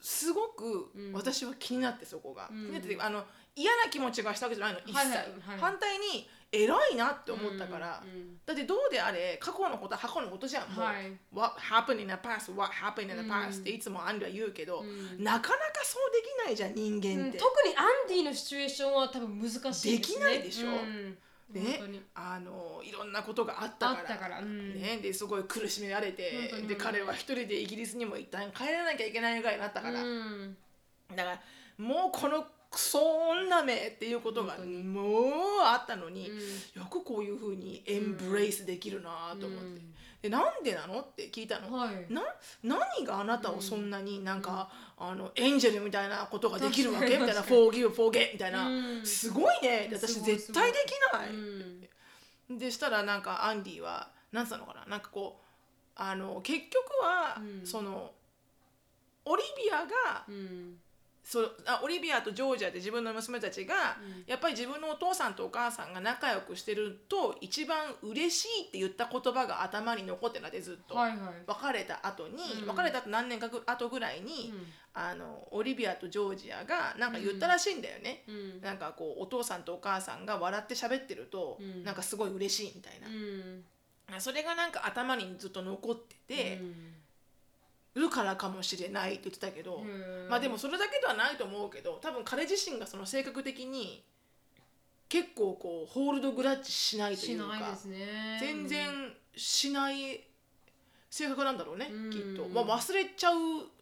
[0.00, 1.12] すごくうん。
[1.12, 3.00] 私は気になってそこが、うん。
[3.00, 5.58] あの嫌な気持ちがしたわけじゃないの一切、はいはいはい。
[5.58, 10.68] 反対に偉いなって思ったから、うんだってどうであれ過去のことは過去のことじゃん。
[10.70, 11.12] もう、はい。
[11.32, 13.30] What happened in the past What happened in the うん。
[13.32, 15.24] past、っていつもアンディは言うけど、うん。
[15.24, 21.18] なかなかそうできないじゃん人うん間って、特にアンディのシチュエーションは多分難しいです、ね、できないでしょうん本
[21.52, 21.80] ね
[22.14, 24.40] あのいろんなことがあったから。
[24.40, 24.80] うん。
[24.80, 30.56] ね、ですごい苦しめられてで彼は一人でイギリスにも一旦帰らなきゃいけないぐらいになったから、うん。
[31.14, 31.40] だから
[31.78, 35.22] もうこのクソ女めっていうことがもう
[35.62, 36.38] あったのに、うん。
[36.80, 41.00] よくこういうふうにエンブレイスできるなと思って、うんでなんでなの？
[41.00, 42.22] って聞いたの、はいな
[42.62, 47.18] 何があなたをそんなになんか、あのエンジェルみたいなことができるわけ？
[47.18, 49.04] みたいな「確かに forgive forget」みたいな、うん。
[49.04, 49.90] すごいね。
[49.92, 52.58] 私絶対できない、うん。
[52.58, 54.84] でしたらなんかアンディは何つったのかな？
[54.86, 55.44] なんかこう
[55.96, 57.66] あの結局は、うん。
[57.66, 58.12] その
[59.24, 60.76] オリビアがうん
[61.24, 64.24] そうあオリビアとジョージアで自分の娘たちが、うん。
[64.26, 71.18] やっぱり自分のお父さんとお母さんが仲良くしてると一番嬉しいって言った言葉が頭に残ってなってずっと、はいはい。
[71.46, 72.68] 別れた後に、うん。
[72.68, 74.52] 別れた後何年か後ぐらいに、
[74.94, 78.24] あのオリビアとジョージアがなんか言ったらしいんだよね。
[78.26, 78.60] うん。
[78.60, 81.84] なんかこうお父さんとお母さんが笑って喋ってると、うん。
[81.84, 83.06] なんかすごい嬉しいみたいな。
[83.06, 83.64] う、ん。
[84.20, 86.74] それがなんか頭にずっと残っててう、ん
[87.94, 89.82] るからかもしれないって言ってたけど、
[90.28, 94.02] まあでもそれだけではないと思うけど多分彼自身がその性格的に
[95.08, 98.38] 結構こうホールドグラッジしないというかね。
[98.40, 100.24] 全然しない
[101.10, 102.10] 性格なんだろうね、うん。
[102.10, 103.36] きっと、まあ、忘れちゃう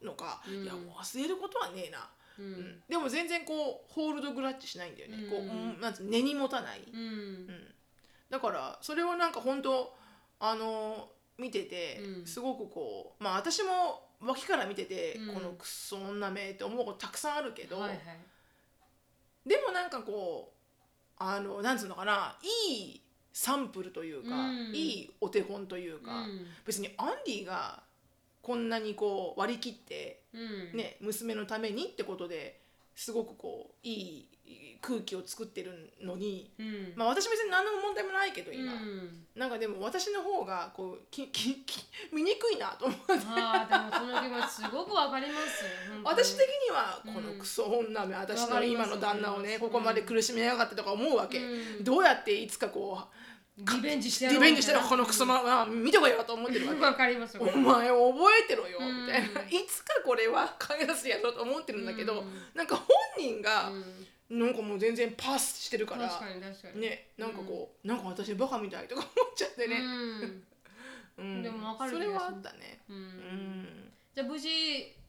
[0.05, 0.63] のか、うん。
[0.63, 2.51] いや忘れることはねえな、ううん。
[2.51, 6.99] んでも全然こうホールドグラッジしないんだよね、こうなん根に持たない、うん。
[6.99, 7.47] うん。
[8.29, 9.95] だからそれをなんか本当
[10.41, 11.07] あの
[11.41, 12.25] 見ててうん。
[12.25, 15.33] すごくこうまあ私も脇から見てて、うん。
[15.33, 17.99] このクソ女めって思うことたくさんあるけど、はいはい。
[19.45, 22.37] でもなんかこうあのなんつうのかな
[22.69, 23.01] いい
[23.33, 24.75] サンプルというか、うん。
[24.75, 26.45] いいお手本というか、うん。
[26.65, 27.81] 別にアンディが
[28.41, 30.37] こんなにこう割り切って、う
[30.75, 30.77] ん。
[30.77, 32.59] ね、娘のためにってことで
[32.95, 34.27] すごくこういい
[34.81, 36.93] 空気を作ってるのに、うん。
[36.95, 39.25] まあ、私別に何の問題もないけど今、うん。
[39.35, 43.03] なんかでも私の方がこうききき見にくいなと思って。
[43.27, 45.65] ああでもその気持ちすごくわかります。
[46.03, 47.13] 私的にはうん。
[47.13, 49.59] このクソ女め、私わかの今の旦那をねうん。
[49.59, 51.83] ここまで苦しめやがってとか思うわけ、うん。
[51.83, 53.15] どうやっていつかこう
[53.57, 57.37] リベンジしてやろうリベンジしてるこのクソまま、見てこいよと思ってるわけわかります。
[57.37, 57.89] よお前覚
[58.43, 59.05] えてろよ、うん。
[59.05, 59.41] みたいな。
[59.41, 62.27] いつかこれは返すやろうと思ってるんだけど、うん。
[62.55, 62.87] なんか本
[63.19, 63.83] 人が、うん
[64.31, 66.07] なんかもう全然パスしてるから。
[66.07, 66.81] 確かに確かに。
[66.81, 70.43] ねなんかこう、なんか私バカみたいとか思っちゃってね、うん。
[71.17, 71.43] うん。
[71.43, 72.79] でも分かるそれはあったね。
[72.89, 72.99] ううん
[73.63, 73.91] ん。
[74.15, 74.49] じゃあ無事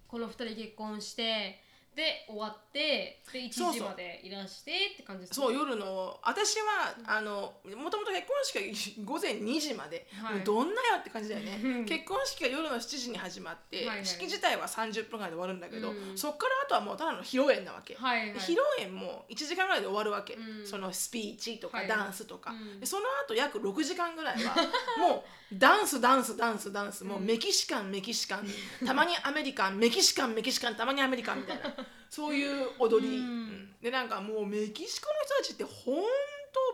[0.09, 1.61] この二人結婚して
[1.94, 3.81] で終わってで1そうそう。
[3.81, 10.40] 時までいらしてって感じですかそう夜の私はあのもともと結婚式が午前2時まで、はい。
[10.40, 11.61] どんなよって感じだよね。
[11.62, 11.85] うん。
[11.85, 14.07] 結婚式が夜の7時に始まって、はいはい。
[14.07, 16.16] 式自体は30分ぐらいで終わるんだけど、うん。
[16.16, 18.33] そっからあとはもうただの披露宴なわけ、はいはい。
[18.33, 20.66] で披露宴も1時間ぐらいで終わるわけ、うん。
[20.66, 22.81] そのスピーチとかはいダンスとか、うん。
[22.81, 24.55] でその後約6時間ぐらいは
[24.98, 25.22] もう
[25.59, 27.05] ダンスダンスダンスダンス。
[27.05, 28.47] もうメキシカンメキシカン。
[28.87, 31.62] たまにアメリカンメキシカンメキシカンたまにアメリカンみたいな。
[32.09, 33.25] そういう踊り、うん。
[33.25, 33.69] うん。
[33.83, 35.65] でなんかもうメキシコの人たちって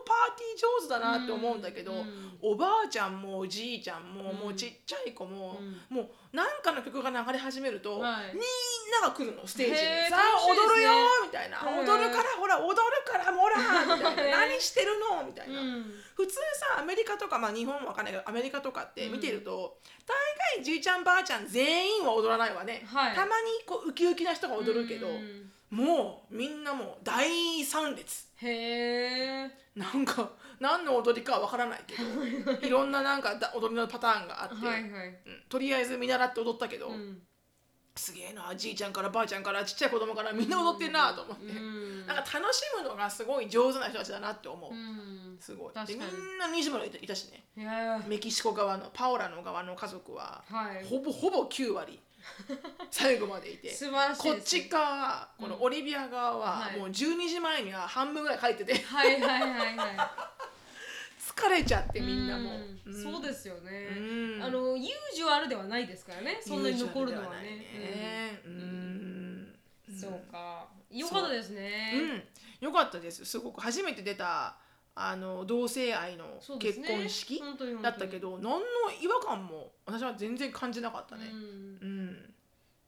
[0.05, 2.37] パーティー上手だなって思うんだけど、うん。
[2.41, 4.37] おばあちゃんもおじいちゃんも、うん。
[4.37, 5.95] もうちっちゃい子も、うん。
[5.95, 8.33] もうなんかの曲が流れ始めると、はい。
[8.33, 8.41] みん
[9.01, 9.77] なが来るのステージに。
[10.09, 10.53] さあね。
[10.53, 10.91] 踊るよ
[11.25, 11.59] みたいな。
[11.63, 13.57] 踊るからほら踊るからほら
[13.95, 14.37] みたいな。
[14.47, 15.85] 何してるのみたいな、うん。
[16.15, 20.15] 普通さアメリカとかまあ日本もわかんないけどアメリカとかって見てると、大
[20.57, 23.15] 概じいちゃんばあちゃん全員は踊らないわね、はい。
[23.15, 23.31] たまに
[23.65, 28.27] こうウキウキな人が踊るけど、うんもうみんなもう大参列。
[28.37, 35.07] へえなんか何の踊りかはわからないけどいろんななんかだ踊りのパターンがあって、はいはい。
[35.07, 37.21] うんとりあえず見習って踊ったけど、うん。
[37.95, 42.07] すげえなじいちゃんからばあちゃんからちっちゃい子供からみんな踊ってんなと思って、うん。
[42.07, 45.37] なんか楽しむのがすごい上手な人たちだなって思う、うん。
[45.39, 45.73] すごい。
[45.85, 47.43] でみんな2時までいたいたしね。
[48.07, 50.85] メキシコ側のパオラの側の家族は、はい。
[50.85, 51.99] ほぼほぼ9割
[52.91, 53.71] 最後までいて。
[53.73, 56.77] 素晴らしいこっち側はこのオリビア側ははい。
[56.77, 58.73] もう12時前には半分ぐらい帰ってて。
[58.83, 60.29] はいはいはいは
[61.19, 62.51] 疲れちゃっていみんなも。
[62.55, 63.03] ううん。
[63.03, 63.89] そうですよね。
[63.95, 64.43] うん。
[64.43, 66.41] あのユージュアルではないですからね。
[66.45, 67.49] そんなに残るのはね。
[67.49, 68.41] ね。
[68.45, 69.55] うん。
[69.89, 69.99] うん。
[69.99, 70.67] そうか。
[70.89, 71.93] よかったですね。
[72.61, 72.67] うん。
[72.67, 73.23] よかったです。
[73.25, 73.61] すごく。
[73.61, 74.57] 初めて出た
[74.95, 76.25] あの同性愛の
[76.59, 77.97] 結婚式本当に本当に。
[77.97, 78.59] だったけど何の
[79.01, 81.25] 違和感も私は全然感じなかったね。
[81.31, 81.37] うん。
[81.37, 81.41] う
[81.85, 82.33] ん。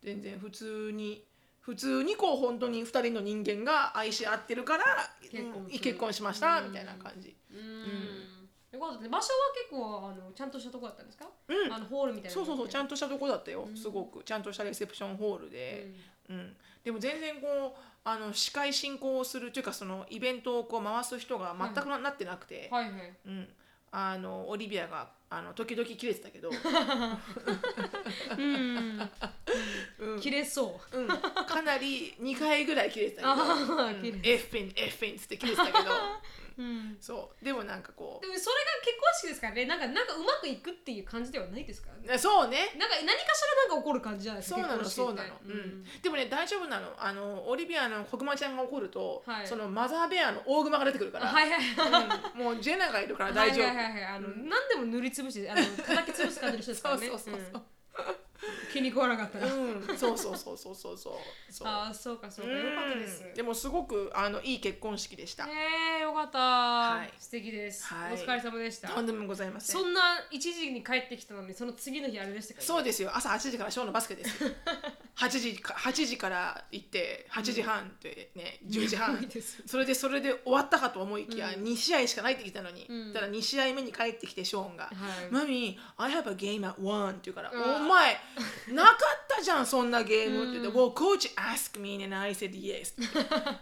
[0.04, 1.24] 全然普通に
[1.60, 4.84] 普通にこう本当に2人の人間が愛し合ってるから
[5.22, 7.36] 結婚結婚しましたうんみたいな感じ。
[7.52, 8.28] うん。
[8.74, 11.26] 場所は結構あのちゃんとしたとこだったんですか？
[11.48, 11.74] うん。
[11.74, 13.78] あのホールみたいなそうそうそうちゃんんとしたとこだったようん。
[13.78, 14.24] すごく。
[14.24, 15.94] ちゃんとしたレセプションホールで、
[16.30, 22.92] うん、でも全然こうあの司会進行をするというかそのイベントをこう回す人が全くな,、なってなくて、はいはい。
[23.28, 23.48] うん、
[23.92, 26.50] あのオリビアがあの時々切れてたけど、
[28.38, 29.00] うん。
[30.00, 30.20] うん。
[30.20, 30.98] 切れそう。
[30.98, 33.34] うん、かなり2回ぐらい切れてたけど。
[33.34, 35.80] エッフェンエッフェンっつって切れてたけど
[36.58, 36.98] うん。
[37.00, 37.46] そう。
[37.46, 39.66] でもなんかこでもそれが結婚式ですからね。
[39.66, 41.98] なんかなんかうまくいくっていう感じではないですから。
[41.98, 42.76] ねうそうね。
[42.78, 45.84] なんか何かしらなんか起こる感じじゃないですかそうなのそうなの、うん。
[46.02, 46.94] でもね大丈夫なの。
[46.98, 49.48] あのオリビアの子熊ちゃんが怒ると、はい。
[49.48, 52.04] そのマザーベアの大熊が出てくるから、はいはいはい。
[52.36, 52.44] うん。
[52.44, 54.04] もうジェナがいるから大丈夫、はいはいはいはい。
[54.06, 57.08] あの、何でも塗りつぶしてあの叩き潰す感じの人ですからね。
[57.12, 57.64] そうそうそうそう
[58.74, 59.40] 気に食わなかった。
[59.40, 61.54] ら、うん、そうそうそうそうそうそう。
[61.54, 61.68] そう。
[61.68, 62.52] ああそうかそうか。
[62.52, 63.24] よかったです。
[63.24, 67.14] うんでもすごくあのいい結婚式でした、えー、よかった、はい。
[67.18, 68.14] 素敵です、はい。
[68.14, 68.90] お疲れ様でした。
[68.90, 69.82] とんでもございません。
[69.82, 70.02] そんな
[70.32, 73.12] 1時に帰ってきたのにその次の日あれでしたかそうですよ。
[73.16, 74.44] 朝8時からショーのバスケです
[75.16, 79.20] 8 時か8時から行って8時半ってね、10時半。
[79.66, 81.64] それでそれで終わったかと思いきや、うん。
[81.64, 83.14] 2試合しかないってきたのに、うん。
[83.14, 84.94] ただ2試合目に帰ってきてショーンがはい
[85.32, 88.18] 「マミー I have a game at one」って言うから「うんお前
[88.72, 88.96] なかっ
[89.28, 90.60] たじゃんそんなゲーム」って。
[90.60, 90.76] 言って「うん。
[90.76, 92.96] Well coach asked me and I said yes」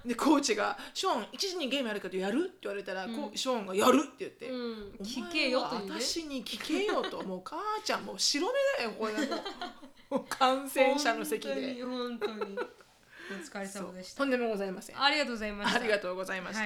[0.05, 4.49] でコーチが「ショーン1時にゲームやるけどやる?」って言われたら、こうショーンが「やる」って言って。
[4.49, 5.91] うん、聞けよというね。
[5.91, 7.23] は私に聞けよと。
[7.23, 9.43] もう母ちゃんもう白目だよこれもう
[10.15, 11.84] もう感染者の席で。
[11.84, 12.58] 本当に本当に。
[13.32, 14.17] お疲れ様でした。
[14.17, 14.99] とんでもございません。
[14.99, 15.79] あありがとうございました。
[15.79, 16.62] りがとうございました。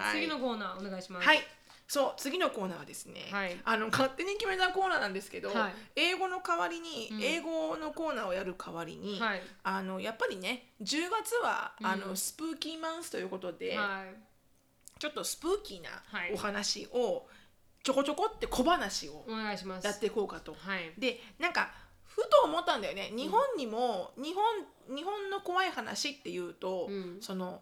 [0.00, 1.26] はい、次のコーナーお願いします。
[1.26, 1.46] はい
[1.92, 3.54] そう次のコーナーはですね、はい。
[3.66, 5.72] あの勝手に決めたコーナーなんですけど、はい。
[5.96, 7.22] 英語の代わりに、うん。
[7.22, 9.42] 英語のコーナーをやる代わりに、はい。
[9.62, 11.86] あのやっぱりね10月は、うん。
[11.86, 14.98] あのスプーキーマンスということで、はい。
[14.98, 16.32] ちょっとスプーキーなはい。
[16.32, 17.26] お話を
[17.82, 19.86] ちょこちょこって小話をお願いします。
[19.86, 20.54] やっていこうかと。
[20.54, 20.94] はい。
[20.96, 21.74] でなんか
[22.06, 23.12] ふと思ったんだよね。
[23.14, 27.18] 日本にも、日本日本の怖い話っていうと、うん。
[27.20, 27.60] その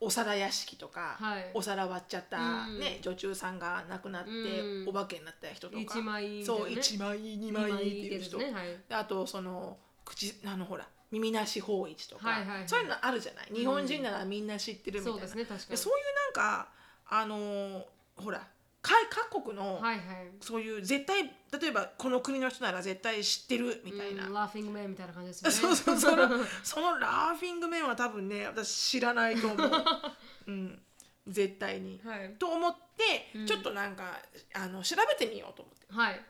[0.00, 1.50] お皿屋敷とか、はい。
[1.52, 2.78] お皿割っちゃった、うん。
[2.80, 4.88] ね、女中さんが亡くなって、うん。
[4.88, 5.80] お化けになった人とか。
[5.80, 8.66] 一枚みたいそうなね1枚2枚っていう人、ねはい。
[8.88, 12.68] であとその口あのほら耳なし法一とか、はいはいはい。
[12.68, 13.48] そういうのあるじゃない？
[13.54, 15.70] 日本人ならみんな知ってるみたいな、そうですね確かに。
[15.70, 16.68] でそういうなんか
[17.08, 17.82] あのー
[18.16, 18.48] ほらか
[18.82, 20.02] 各国の、はいはい。
[20.40, 25.76] そういう絶対例えばこの国の人なら絶対知ってるみたいな、うんラーフィングメンみたいな感じですよね。
[25.76, 26.28] そうそうその
[26.64, 29.70] そのラーフィングメンは多分ね私知らないと思う、
[30.48, 30.82] うん、
[31.26, 32.00] 絶対に。
[32.04, 32.34] はい。
[32.38, 33.46] と思って、うん。
[33.46, 34.18] ちょっとなんか
[34.54, 35.86] あの調べてみようと思って。
[35.90, 36.24] はい。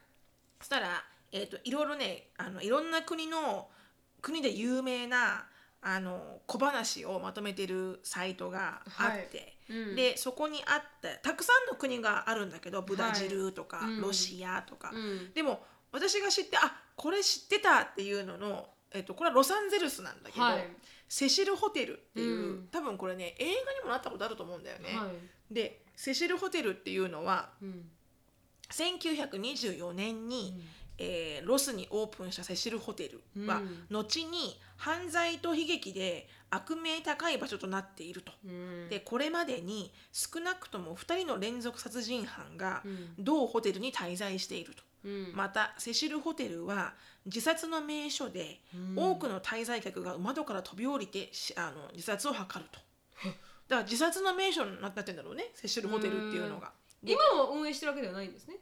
[0.59, 3.71] そしたら、えー、といろいろねあのいろんな国の
[4.21, 5.47] 国で有名な
[5.83, 9.97] あの小話をまとめてるサイトがあって、うん。
[9.97, 14.01] でそこにあったたくさんの国があるんだけどブラジルとか、はいうん。
[14.03, 15.33] ロシアとか、うん。
[15.33, 20.69] でも私が知ってあこれ知ってたっていうのの、えっとこれはロサンゼルスなんだけど、はい。
[21.09, 22.69] セシルホテルっていう、うん。
[22.71, 24.91] 多分これね映画にもなったことあると思うんだよね。
[24.97, 25.55] はい。
[25.55, 27.91] でセシルホテルっていうのはうん。
[28.71, 30.63] 1924年に、
[31.03, 38.33] えーロスにオープンしたセシルホテルは、うん後に犯罪と悲劇で悪名高い場所となっていると。
[38.45, 44.83] うんでこれまでに少なくとも2人の連続殺人犯がうん同ホテルに滞在していると。
[45.05, 52.81] うんまたセシルホテルは自殺の名所で、うん多くの滞在客が窓から飛び降りてしあの自殺を図ると。
[53.69, 56.73] だから自殺の名所になってんだろうねセシルホテルっていうのが。
[57.03, 58.57] で今も運営してるわけではないんですね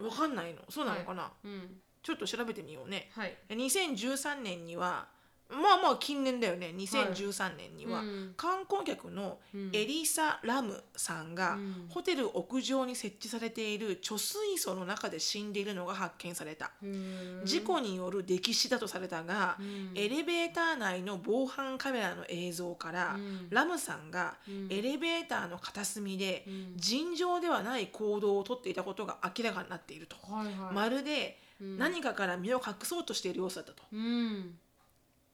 [0.00, 0.62] わかんないの。
[0.68, 1.80] そうなのかな、うん。
[2.02, 3.10] ちょっと調べてみようね。
[3.14, 3.36] はい。
[3.50, 5.08] 2013年には
[5.52, 6.72] まあまあ近年だよね。
[6.76, 8.34] 2013年には、うん。
[8.36, 9.38] 観光客の
[9.72, 11.86] エリサ・ラムさんが、うん。
[11.88, 19.90] ホテル屋上に設置されている貯水槽の中で死んでいるのが発見された、うん事故による溺死だとされたが、うん。
[19.94, 23.48] エレベーター内の防犯カメラの映像から、うん。
[23.50, 24.68] ラムさんがうん。
[24.70, 26.72] エレベーターの片隅でうん。
[26.76, 30.74] 尋常ではない行動をとっていたことが明らかになっていると、はいはい。
[30.74, 31.78] まるでうん。
[31.78, 33.82] 何かから身を隠そうとしている様子だったと。
[33.92, 34.58] うん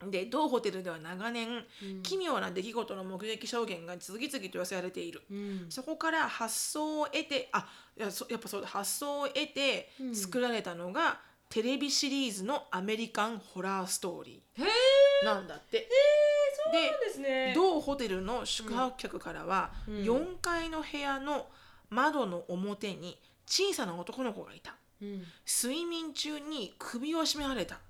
[0.06, 2.02] で同ホテルでは長年、うん。
[2.02, 5.66] 奇妙な出来事の目撃証言が次々と寄せられている、うん。
[5.70, 8.68] そこから発想を得てあいやそやっぱそうだ。
[8.68, 10.14] 発想を得てうん。
[10.14, 15.88] 作られたのが、テレビシリーズのアメリカンホラーストーリーなんだって。
[16.64, 17.52] そうなんですね。
[17.56, 19.94] 同ホテルの宿泊客からは、うん。
[20.04, 21.48] 4階の部屋の
[21.90, 24.76] 窓の表に小さな男の子がいた。
[25.02, 25.24] うん。
[25.44, 27.74] 睡眠中に首を絞められた。
[27.74, 27.80] うん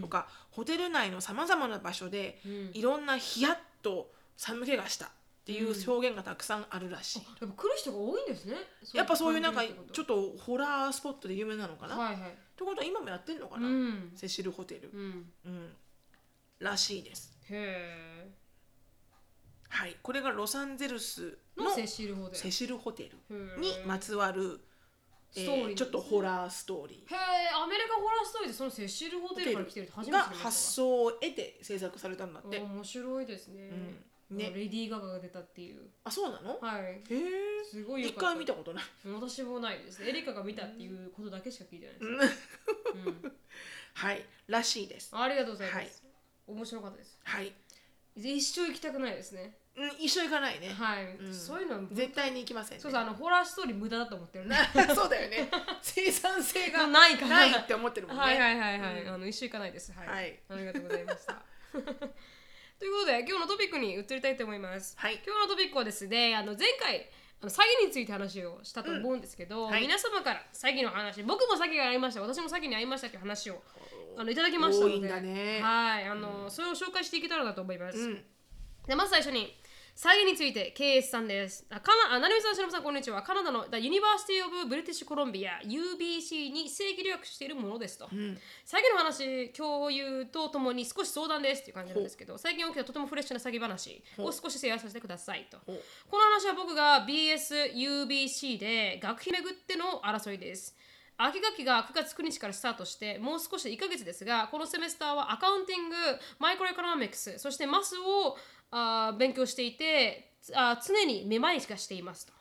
[0.00, 2.70] とか、ホテル内のさまざまな場所で、うん。
[2.74, 5.08] いろんなヒヤッと寒気がしたっ
[5.46, 8.56] ていう表現がたくさんあるらしい、やっぱ来る人が多いんですね。
[8.92, 12.30] やっぱそういうなんかちょっっとホラースポットで有名なのかな、はいはい。
[12.30, 14.10] ってことは今もやってんのかうな、ん。
[14.16, 15.32] セシルホテル、うん。
[15.44, 15.72] うん、
[16.58, 17.38] らしいです。
[17.48, 18.28] へ
[19.68, 19.96] はい。
[20.02, 22.14] これがロサンゼルスのセシル
[22.78, 23.60] ホテル。
[23.60, 24.75] にまつわる、え
[25.30, 30.72] ストーリーちょっとホラーストーリへえアメリカホラーストーリーでそのセシルホテルから来てるって初ーがめて知りま発した。
[30.72, 33.70] 想を得て制作されたんだって、面白いですね。
[34.30, 34.36] うん。
[34.38, 34.50] ね。
[34.54, 35.82] レディー・ガガが出たっていう。
[36.04, 36.82] あそうなの、はい。
[36.82, 38.30] へえすごいよ一かった。
[38.30, 40.08] 回見たことない、私もないですね。
[40.08, 42.06] エリカが見たっていうことだけしか聞いてないです、
[42.94, 43.06] うん。
[43.06, 43.32] うん
[43.94, 44.24] はい。
[44.46, 45.10] らしいです。
[45.12, 45.90] ありがとうございます、はい。
[46.56, 47.18] 面白かったです。
[47.24, 47.52] はい、
[48.14, 51.34] 一生行きたくないですねうん、一緒行かないね、はい、うん。
[51.34, 52.82] そういうのは絶対に行きませんね。
[52.82, 54.56] そうそうあのホラーストーリー無駄だと思ってるね。
[54.94, 55.50] そうだよね。
[55.82, 57.28] 生産性が ないから。
[57.28, 58.22] ないって思ってるもんね。
[58.22, 59.14] はいはいはいはい、うん。
[59.14, 59.92] あの一生行かないです。
[59.92, 60.40] はい、はい。
[60.48, 61.42] ありがとうございました。
[62.78, 65.20] ということで今日のトピックに移りたいと思います、はい。
[65.26, 67.10] 今日のトピックはですねあの前回
[67.40, 69.82] あの詐欺について話をしたと思うんですけど、うんはい。
[69.82, 73.62] 皆様から詐欺の話僕も詐欺がありました私も詐欺に遭いましたという話を
[74.16, 74.94] あのいただきましたので。
[74.94, 75.60] 多いんだね。
[75.60, 76.04] はい。
[76.04, 78.24] あの、それを紹介していけたらなと思います、うん。
[78.86, 79.54] でまず最初に
[79.96, 81.64] 詐欺について KS さんです。
[81.70, 83.22] あ、かな、あ、なるみさん、しのぶさん、こんにちは。
[83.22, 88.06] カナダの The University of British Columbia UBC に正規留学しているものですと。
[88.12, 95.56] うん詐欺の話、共有とともに少し相談ですっていう感じなんですけど、最近起きたとてもフレッシュな詐欺話を少しシェアさせてくださいと。
[95.64, 95.72] こ
[96.18, 100.76] の話は僕が BSUBC で学費めぐっての争いです。
[101.16, 105.96] 秋学期が9月9日からスタートしてもう少しで1ヶ月ですがこの semester は accounting
[106.38, 108.36] microeconomics そして math を
[108.70, 110.24] あー勉強していて
[110.54, 112.32] あ常にめまいがしていますと。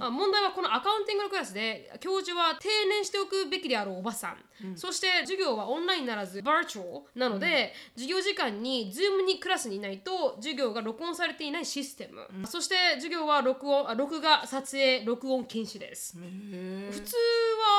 [0.00, 17.14] あ問題はこの accounting のクラスで教授は定年しておくべきであるおばさん、そして授業はオンラインならずバーチャルなので、授業時間に Zoom にクラスにいないと授業が録音されていないシステム、そして授業は録音あ録画撮影録音禁止です、へ普通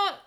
[0.06, 0.22] は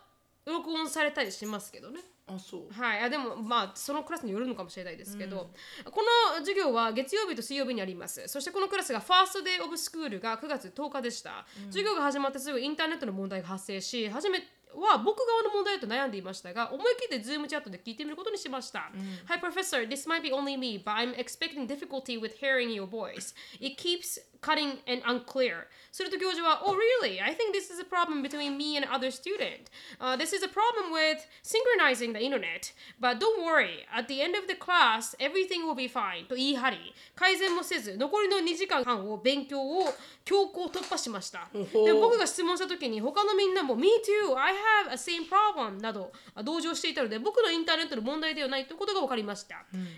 [0.46, 2.00] 録音されたりしますけどね。
[2.26, 2.72] あそう。
[2.72, 5.50] はい、あでもまあそのクラスによるのかもしれないですけど、
[5.84, 6.02] こ
[6.32, 8.26] の授業は月曜日と水曜日にあります。
[8.28, 14.38] そしてこのクラスが first day of school が9月10日でした、授業が始まってすぐインターネットの問題が発生し初め
[14.74, 18.90] は僕側の問題だと悩んでいましたが思い切ってズームチャットで聞いてみることにしました、
[19.28, 23.34] Hi professor, this might be only me, but I'm expecting difficulty with hearing your voice.
[23.60, 25.64] It keeps cutting and unclear.
[25.90, 27.22] すると教授は Oh really?
[27.22, 29.70] I think this is a problem between me and other student.
[29.98, 32.72] Uh, this is a problem with synchronizing the internet.
[33.00, 36.26] But don't worry, at the end of the class, everything will be fine.
[36.26, 36.76] と言い張り、
[37.14, 41.48] 改善もせず、残りの2時間半を勉強を強行突破しました。
[41.72, 49.64] ほで僕が質問した時に他のみんなも Me too, I have a same problem などあ同情していたので僕のインターネットの問題ではないということが分かりました。
[49.72, 49.92] インターネ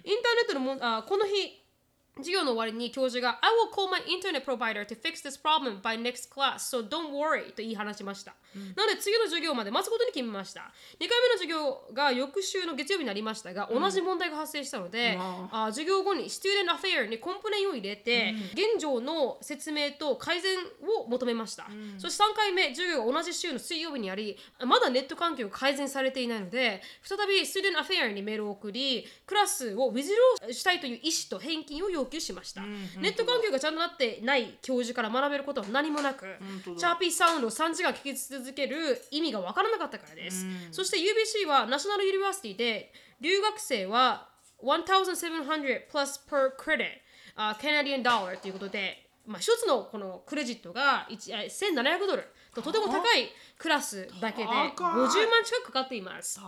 [0.44, 1.65] ットのもんあこの日
[2.18, 7.10] 授業の終わりに教授が I will call my internet provider to fix this problem by next class, so don't
[7.10, 8.34] worry と言い放ちました。
[8.74, 10.72] なので次の授業まで待つことに決めました。
[10.98, 20.56] 2回目の授業が翌週の月曜日になりましたが、同じ問題が発生したので、あ授業後に Student Affair に complain を入れて、現状の説明と改善
[20.98, 21.66] を求めました。
[21.98, 32.62] そして3回目、授業が同じ週の水曜日にあり、まだネット環境が改善されていないので、再び Student Affair にメールを送り、クラスをウィズローしたいという意思と返金を要求しました。
[32.98, 36.26] ネット環境がちゃんとなってない教授から学べることは何もなく、
[36.78, 40.46] チャーピーサウンドを3時間聞き続ける意味が分からなかったからです。
[40.70, 44.28] そして UBC はナショナルユニバーシティで留学生は
[44.62, 47.00] 1700 plus per credit、
[47.36, 52.24] uh, Canadian dollar ということで、まあ、一つのこのクレジットが一あ1700ドル
[52.54, 55.10] ととても高いクラスだけで50万
[55.44, 56.40] 近くかかっています。
[56.40, 56.46] 高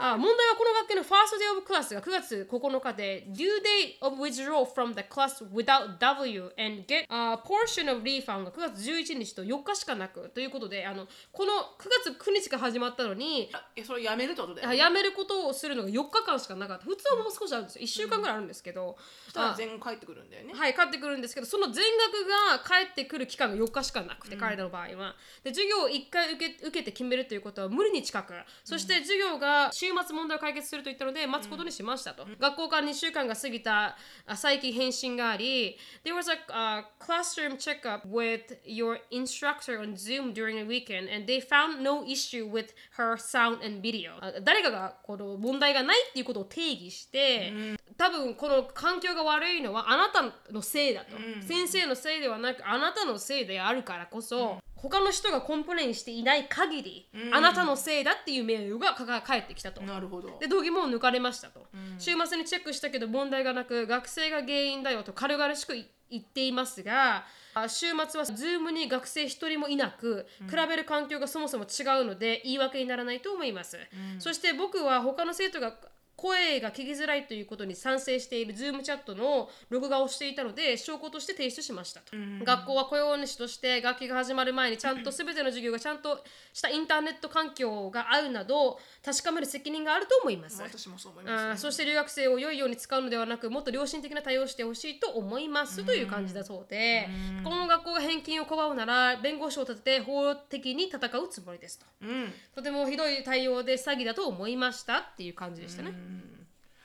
[0.00, 6.52] あ問題はこの学期の First Day of Class が9月9日で Due date of withdrawal from the class without W
[6.58, 10.30] and get a portion of refund が9月11日と4日しかなく。
[10.30, 16.84] ということであのこの9月9日から始まったのにあえそれやめるってことだよあねやめることをするのが4日間しかなかった。
[16.84, 17.82] 普通はもう少しあるんですよ。
[17.82, 20.54] 1週間ぐらいあるんですけど、そしたらあ全額返ってくるんだよね。
[20.54, 22.09] はい、帰ってくるんですけどその全額
[22.52, 25.14] が返ってくる期間が4日しかなくて、彼らの場合は。
[25.44, 28.34] で授業を1回受け受けて決めるということは無理に近く
[28.64, 33.96] そして授業が週末問題を解決すると言ったので待つことにしましたと、学校から2週間が過ぎた
[34.26, 41.40] あ最近返信があり There was a、uh, classroom checkup with your instructor on Zoom during the weekend and they
[41.40, 44.12] found no issue with her sound and video.
[44.20, 47.52] あ誰かがこの問題がないっていうことを定義して、
[47.96, 59.82] 多分この環境が悪いのはあなたのせいだと、先生のせいではなくあなたのせいであるからこそ、他の人が complain していない限り、あなたのせいだっていうメールが返ってきたと。
[59.82, 60.38] なるほど。
[60.40, 61.66] で度肝も抜かれましたと、
[61.98, 65.74] 週末にチェックしたけど問題がなく学生が原因だよと軽々しく
[66.10, 67.24] 言っていますが
[67.54, 73.76] あ週末は Zoom に学生一人もいなく、比べる環境がそもそも違うので言い訳にならないと思います、
[74.18, 75.74] そして僕は他の生徒が
[76.20, 90.60] 声が聞きづらいということに賛成している Zoom チャットの録画をしていたので証拠として提出しましたと、学校は雇用主として学期が始まる前にちゃんと全ての授業がちゃんとしたインターネット環境があるなど確かめる責任があると思います。
[90.62, 97.08] 私もそう思います、あーそして留学生を良いように使うのではなくもっと良心的な対応をしてほしいと思いますという感じだそうで
[97.44, 101.86] この学校が返金を拒むなら弁護士を立てて法的に戦うつもりですと。
[102.02, 102.32] うん。
[102.54, 105.92] とてもひどい対応で詐欺だと思いましたっていう感じでしたね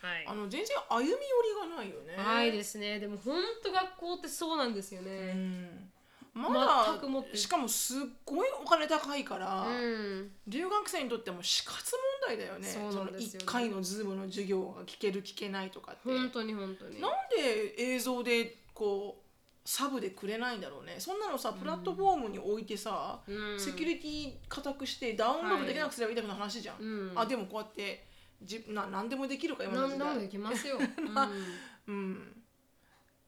[0.01, 0.25] はい。
[0.27, 2.15] あの全然歩み寄りがないよね。
[2.17, 2.99] はいですね。
[2.99, 5.93] でも本当学校ってそうなんですよね。
[6.35, 7.37] まだ全くもって。
[7.37, 10.31] しかもすっごいお金高いから、うん。
[10.47, 11.95] 留学生にとっても死活
[12.27, 12.67] 問題だよね。
[12.67, 13.11] そよね。
[13.13, 16.01] の1回のズームの授業が聞ける聞けないとかって。
[16.03, 16.99] 本当に本当に。
[16.99, 19.25] なんで映像でこう
[19.67, 20.97] サブでくれないんだろうね。
[20.99, 23.59] そんなのさプラットフォームに置いてさ、うん。
[23.59, 27.11] セキュリティ固くしてダウンロードできなくすればいいだけの話じゃん、うん。
[27.15, 28.03] あでもこうやって
[28.41, 29.99] じな何でもできるか今の時代。
[29.99, 30.77] なんでもできますよ、
[31.87, 31.93] うん。
[31.93, 32.43] うん。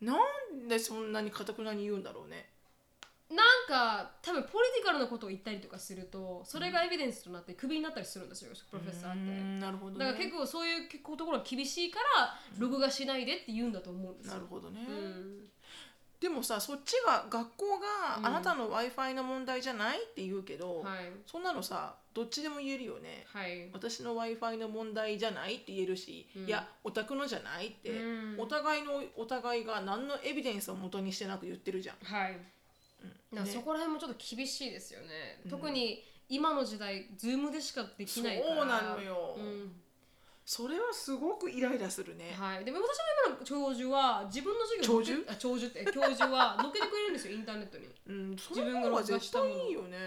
[0.02, 0.18] な
[0.54, 2.54] んでそんなに固くなに言うんだろうね。
[3.30, 9.20] なんか多分ポリティカルなことを言ったりとかするとそれがエビデンスとなってクビになったりするんですよプロフェッサーうって。
[9.20, 10.00] んなるほどね。
[10.00, 14.34] だから結構そういう結構ところが厳しいから録画しないでって言うんだと思うんですよ。
[14.36, 15.52] なるほどね、うん
[16.20, 21.12] でもさそっちが学校があなたの w i f i の問題じゃないって言うけど、はい。
[21.28, 23.26] そんなのさどっちでも言えるよね。
[23.32, 23.70] はい。
[23.72, 26.46] 私の w i f i の問題じゃないって言えるし、うん。
[26.46, 28.40] いやお宅のじゃないって、うん。
[28.40, 31.96] お互いのお互いが何のエビデンスを元にしてなく言ってるじゃん。
[32.04, 32.38] はい。
[33.32, 33.46] なん。
[33.46, 35.42] そこら辺もちょっと厳しいですよね。
[35.48, 38.56] 特に今の時代ズームでしかできないから。
[38.56, 39.36] そうなのよ。
[39.38, 39.72] うん
[40.48, 42.34] それはすごくイライラするね。
[42.40, 42.64] はい。
[42.64, 42.82] でも私
[43.28, 45.30] の今の教授は自分の授業を教授？
[45.30, 47.90] あ教授って教授は載っけてくれるんですよインターネットに。
[48.08, 49.52] うん、そ自分が録画したもの。
[49.52, 49.98] 対いいよね。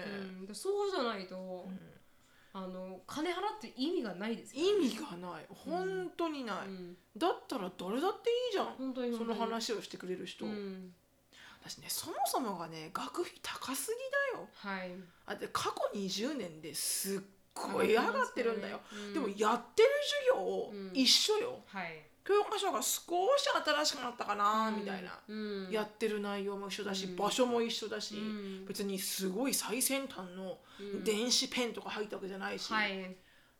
[0.41, 1.69] うん、でそうじゃないと、
[2.53, 4.65] あの金払ってる意味がないですよ。
[4.65, 5.45] 意味がない。
[5.47, 6.97] 本当にない、うん。
[7.15, 8.65] だったら誰だっていいじゃん。
[8.73, 9.51] 本当にその本当に。
[9.51, 10.91] 話をしてくれる人、うん。
[11.63, 13.95] 私ねそもそもがね学費高す
[14.33, 14.47] ぎだよ。
[14.55, 14.91] はい。
[15.27, 17.19] あで過去20年ですっ
[17.53, 19.13] ごい上がってるんだよ、うん。
[19.13, 19.89] でもやってる
[20.29, 20.91] 授業うん。
[20.93, 22.07] 一緒よ、はい。
[22.23, 23.01] 教科書が少
[23.37, 25.69] し新しくなったかなみたいな、うん。
[25.71, 27.15] やってる内容も一緒だし、うん。
[27.15, 28.65] 場所も一緒だし、うん。
[28.65, 31.03] 別にすごい最先端のうん。
[31.03, 33.15] 電子ペンとか入ったわけじゃないし、はい。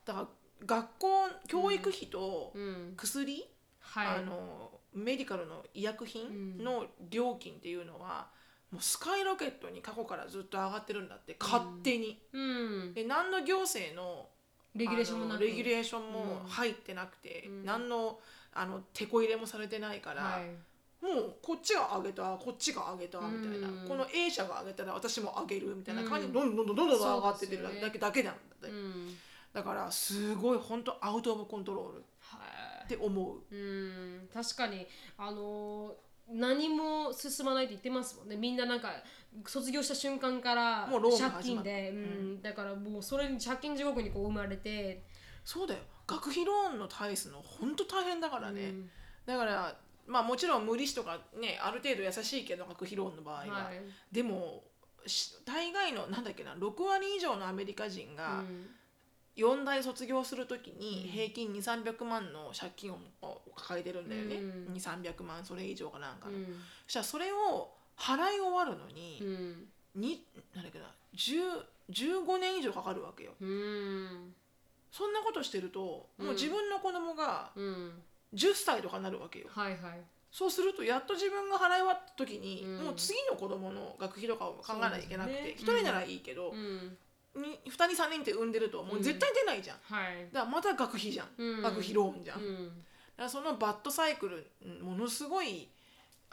[0.05, 0.27] だから
[0.65, 1.07] 学校
[1.47, 2.93] 教育費とうん。
[2.95, 3.47] 薬、
[3.79, 4.07] はい。
[4.19, 8.29] あのメディカルの医薬品の料金っていうのは、
[8.71, 12.21] もうスカイロケットに過去からずっと上がってるんだって勝手に。
[12.31, 12.93] うん。
[12.93, 14.29] で何の行政の
[14.73, 16.49] レギュレーションもレギュレーションもうん。
[16.49, 17.65] 入ってなくて、うん。
[17.65, 18.19] 何の
[18.53, 21.05] あの手こ入れもされてないから、はい。
[21.05, 23.87] もうこっちが上げたこっちが上げたみたいな、うん。
[23.89, 29.17] この A 社が上げたら私も上げるみたいな感じでうんどんどんどんどんどん上がってってるだけだけなんだって、うん。
[29.53, 32.37] だからすごい本当アウト・オブ・コントロールっは
[32.85, 33.55] いて思う。
[33.55, 34.29] うん。
[34.33, 38.35] 確かにあのー何も進まないって言ってますもんね。
[38.35, 38.91] みんななんか
[39.45, 42.41] 卒業した瞬間からもうローンが借金で、うん。
[42.41, 45.03] だからもうそれに借金地獄にこう生まれて、
[45.43, 45.81] そうだよ。
[46.07, 48.89] 学費ローンの返すの本当大変だからね、うん。
[49.25, 49.75] だから
[50.07, 54.13] まあもちろん無利子とかねある程度優しいけど学費ローンの場合は、はい。
[54.13, 54.63] でも
[55.05, 58.67] し大概のなんだっけな6割以上のアメリカ人がうん
[59.37, 61.11] 4大卒業するときにうん。
[61.11, 62.97] 平均2300万の借金を
[63.55, 64.73] 抱えてるんだよね、うん。
[64.73, 66.45] 2300万それ以上かなんかの、うん。
[66.85, 70.01] そしたらそれを払い終わるのに、うん。
[70.01, 70.25] に
[70.55, 73.31] なんだっけな10 15年以上かかるわけよ。
[73.41, 74.33] うん。
[74.91, 76.25] そんなことしてると、うん。
[76.25, 78.01] もう自分の子供がうん。
[78.33, 79.47] 10歳とかになるわけよ。
[79.49, 80.01] はいはい。
[80.31, 82.85] そうするとやっと自分が払い終わった時に、うん。
[82.85, 86.97] もう次の子供の学費とかを考えなきゃいけなくて、そうです1ね人ならいいけど、うん
[87.35, 89.01] に2人3人って産んでるともう。
[89.01, 90.25] 絶対出ないじゃん、はい。
[90.31, 91.61] だからまた学費じゃん、うん。
[91.61, 92.67] 学費ローンじゃん、だうん。
[93.17, 95.69] からそのバッドサイクルうんものすごい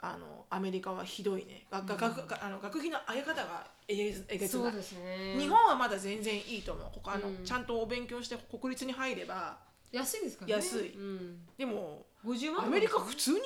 [0.01, 1.65] あのアメリカはひどいね。
[1.69, 4.63] 学学学あの学費の上げ方がえげつえげつない。
[4.63, 5.35] そうですね。
[5.37, 6.91] 日本はまだ全然いいと思う。
[6.93, 7.43] ここあの、うん。
[7.43, 9.57] ちゃんとお勉強して国立に入れば
[9.91, 10.53] 安いですからね。
[10.53, 10.93] 安い。
[10.95, 13.39] うん、でも50万アメリカ普通に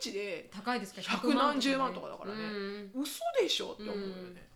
[0.00, 1.00] UMH で高いですか？
[1.00, 2.44] ら百何十万とかだからね。
[2.94, 3.02] うん。
[3.02, 4.48] 嘘でしょって思うよね、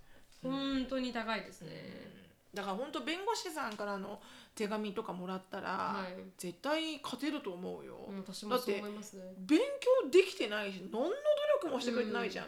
[0.43, 1.73] 本当に高いですね、
[2.57, 4.19] だから本当弁護士さんからの
[4.55, 6.23] 手紙とかもらったら、はい。
[6.39, 9.23] 絶対勝てると思うよ、うん私もそう思いますね。
[9.39, 9.61] 勉
[10.03, 11.13] 強できてないし何の努
[11.65, 12.47] 力もしてくれてないじゃん、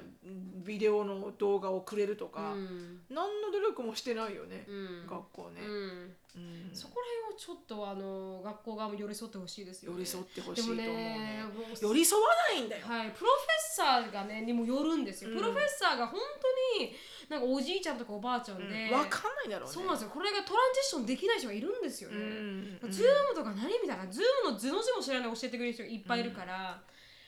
[0.65, 3.01] ビデオの動画をくれるとか、うん。
[3.11, 5.07] 何の努力もしてないよね、うん。
[5.07, 6.17] 学校ね、うん。
[6.37, 6.71] うん。
[6.73, 10.87] そこら辺をちょっとあの学校側も寄り添ってほしいですよ、ね、寄り添ってほしいと思うね。
[10.87, 11.45] ね
[11.83, 15.37] 寄り添わないんだよ、はい、 professor がねにもよるんですよ、うん。
[15.37, 16.48] professor が本当
[16.79, 16.95] に
[17.29, 18.71] なんかおじいちゃんとかおばあちゃんで、うん。
[18.71, 19.75] 分かんないだろうね。
[19.75, 20.11] そうなんですよ。
[20.11, 26.81] これが transition できない人がいるんですようね、んズームとか何みたいなズームのズの字も知らない教えてくれる人がいっぱいいるから、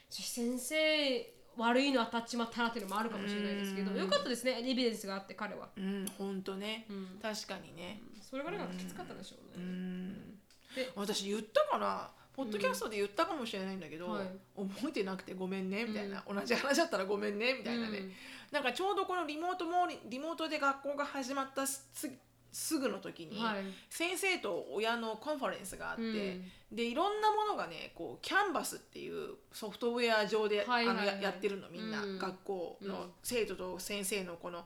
[0.09, 7.19] 先生悪いの当たっちまったなっていうのもあるかもしれないですけど、うんよかったですねエビデンスがあって彼は、うんほんとね、うん。
[7.21, 8.01] 確かにね。
[8.23, 10.15] それがなんかきつかったでしょううね、ん。
[10.75, 14.27] で私言ったかなポッドキャストで言ったかもしれないんだけど、はい。
[14.57, 18.13] 覚えてなくてごめんねみたいな、同じ話だったらごめんねみたいなね、うん
[18.51, 21.89] なんかちょうどこのリモートもリモートで学校が始まったす
[22.53, 23.57] すぐの時に、はい。
[23.89, 26.51] 先生と親のコンファレンスがあって、うん。
[26.73, 31.09] でいろんなものがねこうキャンバスっていうソフトウェア上で、はいはいはい。
[31.09, 32.19] あのややってるのみんな、うん。
[32.19, 33.11] 学校のうん。
[33.23, 34.65] 生徒と先生のこの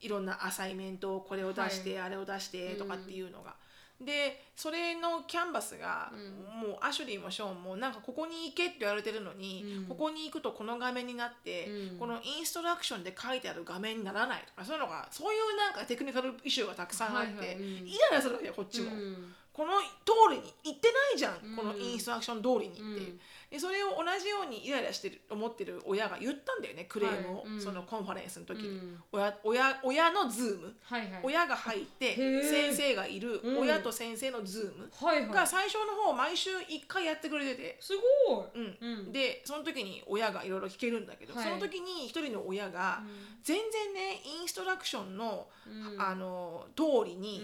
[0.00, 3.54] いろんなアサイメントをこれを出して、あれを出してとかっていうのが。
[4.00, 6.68] でそれのキャンバスが、うん。
[6.68, 9.84] もうアシュリーもショーンもなんかここに行けって言われてるのに、うん。
[9.86, 11.98] ここに行くとこの画面になって、うん。
[11.98, 17.62] この instruction で書いてある画面にならないとかそういうのがそういうなんか technical issue がたくさんあって、はいはいうん。
[17.62, 18.92] イライラするわけよこっちも。
[18.92, 19.34] うん。
[19.52, 19.72] この
[20.04, 21.56] 通りに行ってないじゃん、うん。
[21.56, 23.20] この instruction 通りにっていう、うん
[23.54, 27.60] でそれを同じようにイライラしてる思ってる親が言ったんだよねクレームを、はいうん。
[27.60, 28.98] その conference の時に、うん。
[29.12, 31.10] 親親親のズーム、はいはい。
[31.22, 33.58] 親が入って先生がいる、うん。
[33.60, 37.92] 親と先生のズームが最初の方毎週1回やってくれてて、す
[38.26, 38.76] ごい、うん。
[38.80, 39.12] うん。
[39.12, 41.44] でその時に親がいろいろ聞けるんだけど、はい。
[41.44, 43.04] その時に一人の親が、
[43.44, 45.46] 全然ねインストラクションの,、
[45.94, 46.02] うん。
[46.02, 47.40] あの通りに、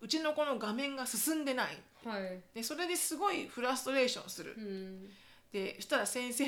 [0.00, 1.74] ううちの子の画面が進んでない。
[1.74, 2.40] んはい。
[2.54, 5.10] でそれですごいフラストレーションする、うん
[5.52, 6.44] でそしたら先生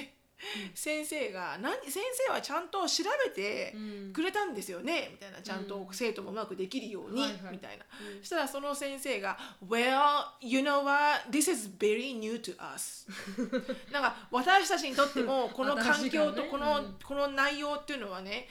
[0.74, 3.78] 先生が何先生はちゃんと調べてう
[4.08, 4.12] ん。
[4.12, 5.10] くれたんですよね？
[5.12, 7.52] みたいなちゃんと生徒もうまくできるように、はいはい。
[7.52, 7.84] みたいな、
[8.14, 8.20] うん。
[8.20, 10.00] そしたらその先生が「Well
[10.40, 11.28] you know what?
[11.30, 13.06] This is very new to us
[13.92, 18.48] 」なんか私たちにとってもこの環境とこの,、この内容っていうのはね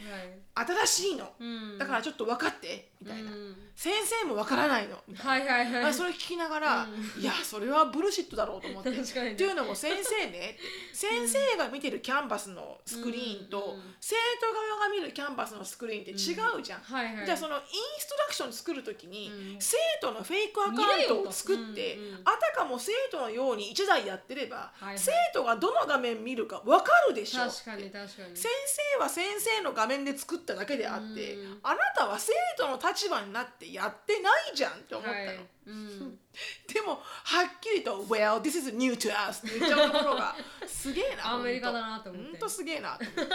[0.66, 1.78] 新しいの、うん。
[1.78, 2.90] だからちょっと分かって。
[3.02, 3.56] みたいな、うん。
[3.76, 4.98] 先生も分からないの。
[5.08, 5.54] みたいな。
[5.54, 5.84] はいはいはい。
[5.86, 6.88] あそれ聞きながら、
[7.18, 8.92] いやそれはブルシットだろうと思って。
[8.92, 9.26] 確かに。
[9.28, 10.58] ねっていうのも先生ね。
[10.94, 13.96] 先生が見てるキャンバスのスクリーンと、うん。
[14.02, 16.80] 生徒側が見るキャンバスのスクリーンって違うじゃん。
[16.82, 17.26] はいはい。
[17.26, 17.64] じゃあそのイン
[17.98, 19.62] ストラクション作る時に、うん。
[19.62, 27.48] 生徒のフェイクアカウントを作って、あたかも生徒のように1台やってれば、生徒がどの画面見るか分かるでしょ。
[27.48, 28.36] 確かに確かに。
[28.36, 28.52] 先
[28.98, 31.60] 生は先生の画面で作っただけであって、うん。
[31.64, 35.40] あなたは生徒の立場になってやってないじゃんって思ったの、はい。
[35.68, 36.20] うん。
[36.74, 40.36] でもはっきりと「Well, this is new to us」って言っちゃうところが
[40.68, 42.32] すげえなアメリカだなと思って。
[42.32, 43.22] ほんとすげえなと思って。
[43.22, 43.34] うん。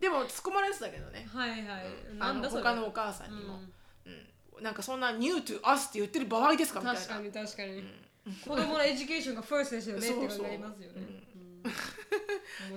[0.00, 1.28] でも突っ込まれてたけどね。
[1.32, 2.50] はいはい。
[2.50, 3.60] 他のお母さんにも、
[4.04, 4.32] うん。
[4.56, 4.62] うん。
[4.62, 7.00] なんかそんな「new to us」って言ってる場合ですかみたいな。
[7.00, 8.06] 確かに確かに。
[8.44, 11.02] 子供の education が first ですよねって感じになりますよね。
[11.64, 11.95] うん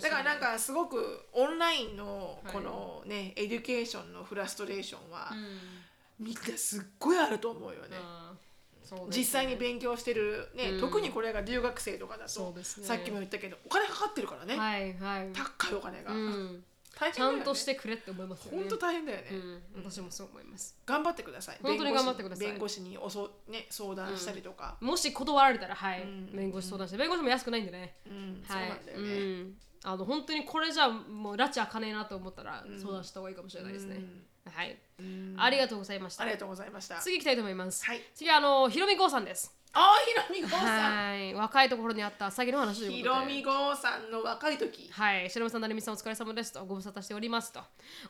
[0.01, 2.53] だからなんかすごくオンラインのはい。
[2.53, 5.29] このね、 education のフラストレーションは、
[6.19, 6.25] うん。
[6.25, 7.97] みんなすっごいあると思うよね。
[9.09, 10.79] 実際に勉強してる、ねうん。
[10.81, 12.63] 特にこれが留学生とかだと、ね。
[12.63, 15.29] さっきも言ったけどお金かかってるからね、はいはい。
[15.33, 16.63] 高いお金が、うん
[16.99, 17.37] 大変だよね。
[17.37, 18.59] ちゃんとしてくれって思いますよね。
[18.59, 19.35] 本当大変だよね、う
[19.79, 19.83] ん。
[19.85, 20.77] 私もそう思います。
[20.85, 21.59] 頑張ってください。
[21.61, 22.47] 本当に頑張ってください。
[22.47, 26.03] 弁護士におそ、ね、相談したりとか、もし断られたらはい。
[26.03, 26.31] うん。
[26.35, 26.97] 弁護士相談して。
[26.97, 27.95] 弁護士も安くないんでね。
[28.05, 28.43] うん。
[28.45, 29.57] そうはいなんだよね、うん。
[29.83, 34.01] あの本当にこれじゃもう拉致開かねえなと思ったら相談した方がいいかもしれないですね。
[34.45, 34.77] はい。
[34.99, 35.35] うん。
[35.37, 36.23] ありがとうございました。
[36.23, 36.97] ありがとうございました。
[36.97, 37.85] 次行きたいと思います。
[37.85, 38.01] はい。
[38.13, 40.95] 次はあのひろみごうさんですああひろみごうさん。
[40.95, 43.19] はい若いところにあった詐欺の話というひことで。
[43.21, 44.89] ろみごうさんの若い時。
[44.91, 47.61] はい、白間さん、成美さん、お疲れ様ですとご無沙汰しておりますと。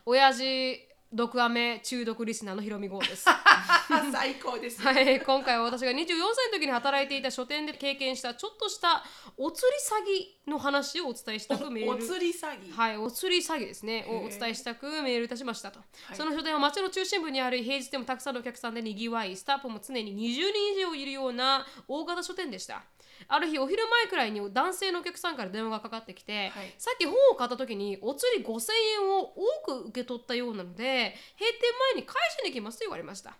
[0.05, 0.79] 親父、
[1.11, 3.25] 毒アメ中毒リスナーのひろみごうです。
[4.11, 9.03] 最高です、はい、今回は私が24歳の時に働いていた書店で経験したちょっとした
[9.35, 11.91] お釣り詐欺の話をお伝えしたくメール。
[11.91, 14.05] お釣り詐欺、はい、お釣り詐欺ですね。
[14.07, 16.15] をお伝えしたくメールいたしましたと、い。
[16.15, 22.83] その書店は街の中心部にある平日でもたくさんのお客さんでにぎわいスタッフも常に20人以上いるような大型書店でした
[23.27, 26.73] ある日お昼前くらいに男性のお客さんから電話がかかってきて、はい。
[26.77, 31.61] さっき本を買った時にお釣り5000円を多く受け取ったようなので閉店
[31.93, 33.37] 前に返しに来ますと言われました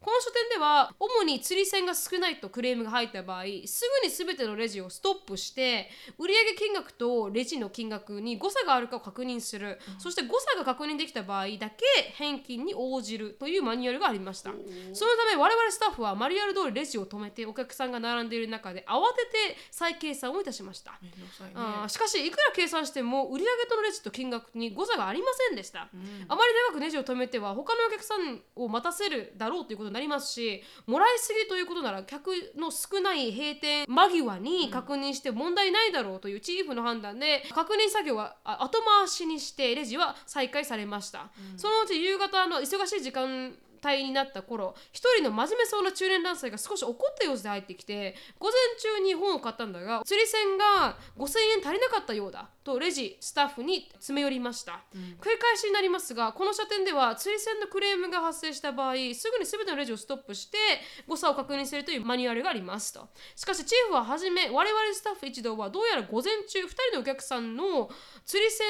[0.00, 5.88] この書店では主に釣り銭が少ないとクレームが入った場合すぐに全てのレジをストップして
[6.18, 11.84] 売上金額とレジの金額に誤差があるかを確認する、そして誤差が確認できた場合だけ
[12.14, 14.50] 返金に応じるというマニュアルがありました。
[14.50, 20.92] そのため我々スタッフはマニュアル通りレジを止めてお客さんが並んでいる中で慌てて再計算をいたしました。
[21.02, 21.88] ね。
[21.88, 25.88] しかしいくら計算しても売上とのレジと金額に誤差がありませんでした、あ
[26.36, 43.52] まり長くレジを止めては他のお客さんを待たせるだろうということになりますしもらいすぎということなら客の少ない閉店間際に確認して問題ないだろうというチーフの判断で確認作業はあ後回しにしてレジは再開されました、そのうち夕方の忙しい時間
[43.84, 48.54] 帯になった頃一人の真面目そうな中年男性が少し怒った様子で入ってきて午前
[48.98, 60.58] 中に本を買ったんだが釣り銭が5000円足りなかったようだとレジスタッフに詰め寄りました、繰り返しになりますがこの書店では釣り銭のクレームが発生した場合すぐに全てのレジをストップして
[61.06, 63.08] 誤差を確認するというマニュアルがありますと。
[63.36, 67.88] しかしチーフははじめ我々スタッフ一同はどうやら午前中2人のお客さんの
[68.24, 68.66] 釣り銭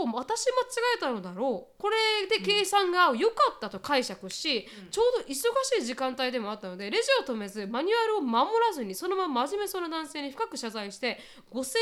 [0.00, 1.80] を私間違えたのだろう。
[1.80, 1.96] これ
[2.28, 5.46] で計算が良かったと解釈し、ちょうど忙し
[5.80, 11.18] い時間帯でもあったのでレジを止めずマニュアルを守らずにそのまま真面目そうな男性に深く謝罪して
[11.52, 11.76] 5000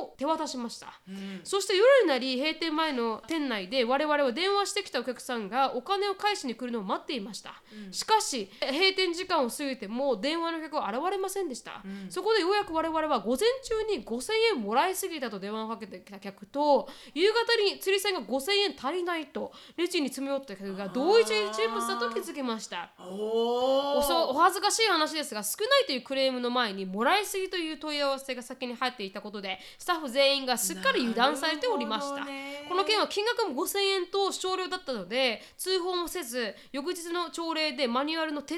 [0.00, 1.00] 円を手渡しました、
[1.42, 22.92] そして夜になり閉店前の店内で我々は電話してきたお客さんがお金を返しに来るのを待っていました、しかし閉店時間を過ぎても電話の客は現れませんでした、そこでようやく我々は午前中に5000円もらいすぎたと電話をかけてきた客と夕方に釣り銭が5000円足りないとレジに詰め寄った客が同一人物だと気づきました。
[22.98, 23.98] おお
[24.30, 32.26] お恥ずかしい話ですが少ないというクレームの前にもらいすぎという問い合わせが先に入っていたことでスタッフ全員がすっかり油断されておりました。
[32.68, 38.54] この件は金額も5000円と少量だったので通報もせず翌日の朝礼でマニュアルの徹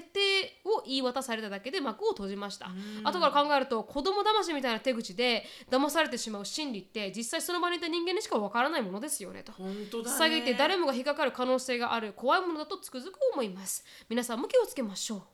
[0.65, 2.71] 底を言い渡されただけで幕を閉じました。
[3.03, 9.53] 後から考えると子供騙しみたいな手口で騙されてしまう心理って実際その場にいた人間にしかわからないものですよねと。
[9.53, 10.17] 本当だね。
[10.17, 13.85] 詐欺って誰もが引っかかる可能性がある怖いものだとつくづく思います。
[14.09, 15.19] 皆さんも気をつけましょう。
[15.19, 15.34] うん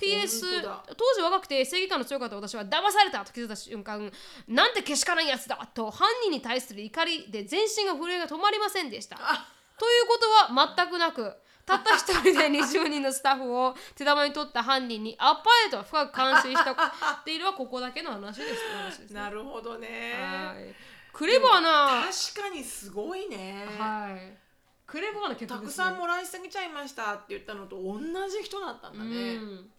[0.00, 4.10] PS 本当時若くて正義感の強かった私は騙されたと気づいた瞬間
[4.46, 9.16] なんてけしからんやつだと犯人に対する怒りで全身が震えが止まりませんでした。
[9.16, 10.18] というあこ
[10.50, 11.32] とは全くなく
[11.64, 16.76] たった一人で20人のスタッフを手玉に取った犯人にあっぱれと深く感心したっ
[17.24, 19.00] ているはここだけの話です。
[19.00, 20.14] ですねなるほどね。
[20.18, 20.74] はい。
[21.12, 22.04] クレバーな
[22.34, 23.66] 確かにすごいね。
[23.78, 24.47] はい
[24.88, 25.58] クレバーな曲ですね。
[25.58, 29.70] たくさんもらいすぎちゃいましたって言ったのと同じ人だったんだね、うん。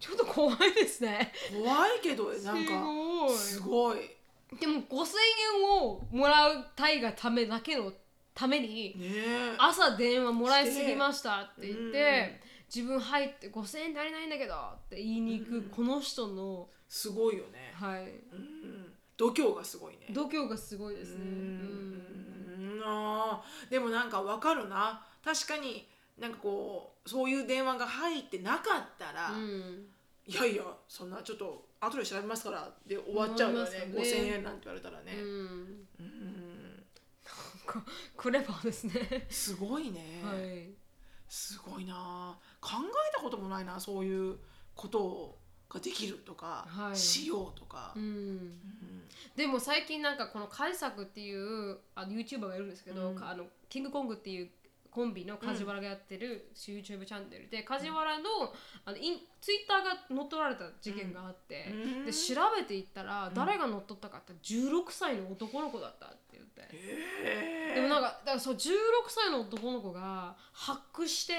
[0.00, 1.32] ちょっと怖いですね。
[1.52, 3.98] 怖いけどなんかすすごい。
[4.58, 5.06] でも5000
[5.62, 7.92] 円をもらうたいがためだけの
[8.34, 8.96] ために
[9.56, 11.92] 朝電話もらいすぎましたって言っうん。
[11.92, 12.40] て
[12.74, 14.58] 自分入って5000円足りないんだけどっ
[14.90, 18.02] て言いに行くこの人の、すごいよね、はい。
[18.02, 20.06] うん、度胸がすごいね。
[20.10, 21.16] 度胸がすごいですね。
[21.18, 22.29] ううん
[22.80, 25.04] んあーでもなんかわかるな。
[25.24, 25.86] 確かに
[26.18, 29.86] なんかこうそういう電話が入ってなかったら、うん。
[30.26, 33.82] いやいやそんなちょっと後で調べますからで終わっちゃうよね。
[33.86, 34.30] 思いますよね。
[34.30, 35.86] 5000円なんて言われたらね、うん。
[35.98, 36.84] うん。
[37.66, 37.78] こ
[38.16, 39.26] クレバーですね。
[39.30, 40.68] すごいね、はい。
[41.28, 42.36] すごいな。
[42.60, 44.36] 考えたこともないなそういう
[44.74, 45.38] こと
[45.70, 46.96] ができるとか、はい。
[46.96, 48.02] しようとか、うん。
[48.02, 48.52] うん。
[49.36, 53.14] でも最近なんかこのカイサクっていうあの YouTuber がいるんですけど、うん。
[53.14, 54.48] かあのキングコングっていう
[54.90, 58.24] コンビの梶原がやってる YouTube チャンネルで梶原の
[58.84, 62.04] あのインツイッターが乗っ取られた事件があって、うん。
[62.04, 66.50] で調べていったら誰が乗っ取ったかって16歳の男の子だったって言って。
[66.72, 68.68] へでもなんかだからそう16
[69.08, 71.34] 歳の男の子がハックして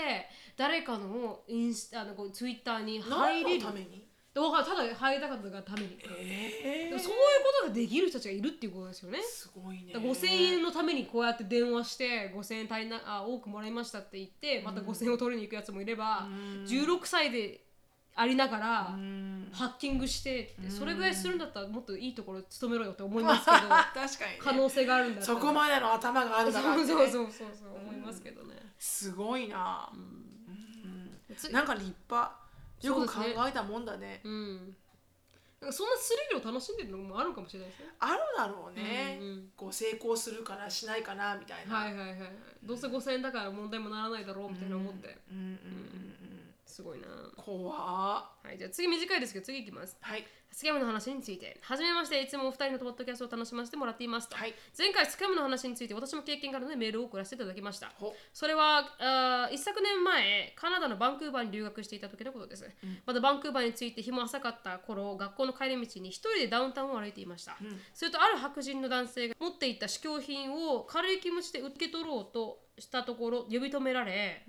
[0.56, 4.11] 誰かのインスタあのこうツイッターに入れ何るのために？
[4.34, 9.20] かるただ入りたかったがために、えでもそういうことができる人たちがいるっていうことですよね。
[9.22, 9.94] すごいね。
[9.94, 16.66] だから5000円のためにこうやって電話して5000円足りなあ多くもらいましたって言ってまた5000円を取りに行くやつもいれば、うん。
[16.66, 17.62] 16歳で
[18.16, 19.50] ありながら、うん。
[19.52, 28.56] ハッキングしてそれぐらいするんだったらもっといいところ勤めろよって思いますけど 確かに、ね、可能性があるんだそこまでの頭があるんだから、ね、そうそうそうそうそう思いますけどね。
[28.80, 29.92] すごいな、
[31.36, 32.41] つなんか立派
[32.82, 34.76] よく考えたもんだねうん。
[35.60, 37.86] なんかそんなスリルを楽しんでるのもあるかもしれないですね。
[38.00, 42.32] あるだろうね、うんうんこう成功するかなしないかなみたいな、はいはいはいはい。
[42.64, 45.18] どうせ5000円だから問題もならないだろうみたいな思って。
[45.30, 45.54] うんうんうんう
[46.28, 46.31] ん
[46.72, 47.08] すごいな。
[47.38, 47.76] 怖っ
[48.44, 49.98] はい、じゃあ次短いですけど次いきます。
[50.02, 51.58] はいスキャムの話について。
[51.62, 54.36] はじめまして、いつもお二人のポッドキャストを楽しませてもらっていますと。
[54.36, 57.94] はい前回スキャムの話について私も経験があるのでメールを送らせていただきました。
[57.96, 62.70] ほそれはあー一昨年前カナダのバンクーバーに留学していた時のことです、
[63.06, 67.56] まだバンクーバーについて日も浅かった頃学校の帰り道に一人でダウンタウンを歩いていました、
[67.94, 74.46] するとある白人の男性が持っていた試供品を軽い気持ちで受け取ろうとしたところ呼び止められ、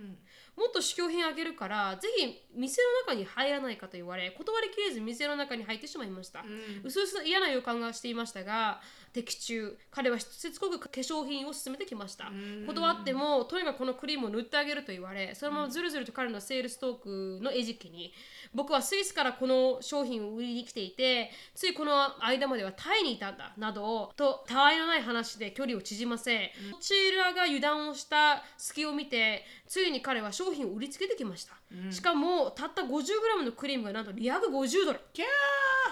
[0.57, 6.44] もっと試供品あげるからぜひ店の中に入らないかと言われ断りきれず店の中に入ってしまいました、
[6.84, 8.80] うすうす嫌な予感がしていましたが
[9.13, 9.77] 的中。
[9.91, 12.33] 彼はしつこく化粧品を勧めてきました。
[12.67, 18.13] 断ってもとにかくこのクリームを塗ってあげると言われそのままずるずると彼のセールストークの餌食に。
[18.55, 21.93] 僕はスイスからこの商品を売りに来ていてついこの
[22.23, 31.55] 間まではタイにいたんだなどとたわいのない話で距離を縮ませこちらが油断をした隙を見てついに彼は商品を売りつけてきました、
[31.91, 35.01] しかもたった 50g のクリームがなんと250ドル。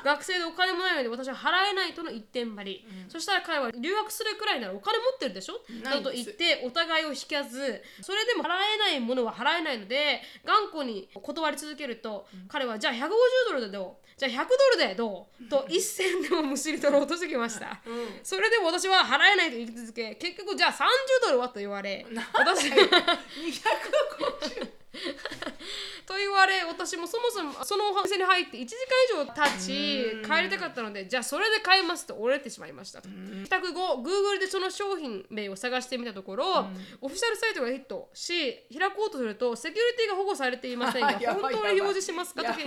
[0.03, 5.61] 学生でお金もないので私は払えないとの一点張り、そしたら彼は留学するくらいならお金持ってるでしょ？
[5.83, 6.05] ないなです。
[6.05, 7.83] どと言ってお互いを引かず。
[8.01, 13.09] それでも払えないものは払えないので頑固に断り続けると、彼はじゃあ150
[13.51, 14.07] ドルでどう？
[14.17, 14.45] じゃあ100ド
[14.83, 15.45] ルでどう？
[15.51, 17.83] と一銭でもむしり取ろうとしてきました、
[18.25, 20.87] それでも私は払えないと言い続け結局じゃあ30
[21.27, 24.71] ドルはと言われ私250
[26.07, 28.75] と言われ私もそもそもそのお店に入って1時
[29.15, 33.09] 間以上経ち帰りたかったのでじゃあそれで買いますと折れてしまいましたと。
[33.45, 36.67] 帰宅後 Google でその商品名を探してみたところ、
[37.01, 42.43] オフィシャルサイトがヒットし開こうとするとセキュリティが保護されていませんが 本当に表示しますか？
[42.43, 42.61] と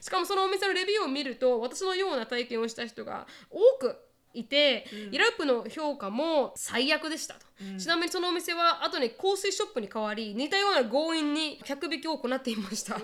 [0.00, 3.96] しかもそのお店のレビューを見ると私のような体験をした人が多く
[4.32, 7.46] いて、イラップの評価も最悪でしたと、
[7.78, 12.98] ちなみにそのお店は後に香水ショップに変わり似たような強引に客引きを行っていました。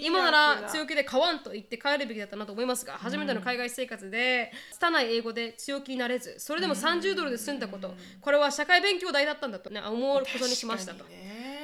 [0.00, 7.94] 今なら強気で買わんと言って帰るべきだったなと思いますが初めての海外生活で拙い英語で強気になれずそれでも30ドルで済んだこと。
[8.20, 11.04] これは社会勉強代だったんだと、ね、思うことにしましたと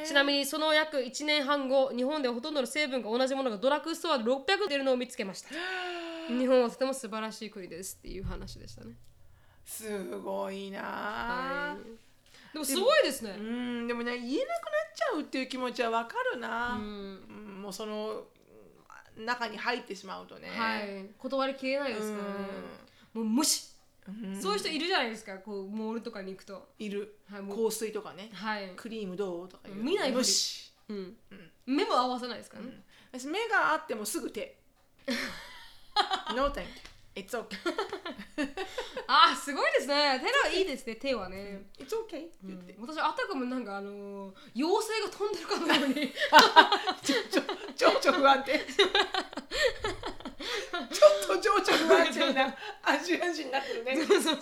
[0.07, 5.49] ちなみにその約1年半後日本ではほとんどの成分が同じものがドラッグストアで600出るのを見つけました。
[6.29, 8.95] 日本はとても素晴らしい国ですっていう話でしたね、
[9.65, 10.85] すごいなは
[11.73, 13.37] あい、でもすごいですね。
[13.39, 14.47] うんでもね言えなくなっ
[14.95, 16.83] ちゃうっていう気持ちはわかるな、うん。
[16.83, 16.89] う
[17.59, 18.23] んもうその
[19.17, 21.07] うん中に入ってしまうとね、はい。
[21.19, 22.31] 断りきれないですからね。
[23.15, 23.71] もう無視。
[23.71, 23.76] うん
[24.41, 25.39] そういう人いるじゃないですか。
[25.39, 26.69] こうモールとかに行くと。
[26.79, 27.71] いる、はいもう。
[27.71, 28.31] 香水とかね。
[28.33, 29.83] はい、クリームどうとか言う。
[29.83, 30.27] 見ないふり。
[30.89, 31.17] うん。
[31.67, 32.83] 目も合わせないですからね、
[33.13, 34.59] 私目があってもすぐ手。
[36.35, 37.57] No thank you It's okay.
[39.09, 40.21] あーすごいですね。
[40.21, 42.05] 手はいいですね手はね、It's okay.
[42.05, 42.49] ってうん。
[42.49, 46.13] 言って、私あたかもなんかあのー妖精が飛んでるかのように。
[47.03, 47.43] ちょ
[47.75, 48.59] 情緒不安定。
[50.93, 53.97] ちょっと情緒不安定なアジア人になってるね。
[53.97, 54.37] そうそうそう。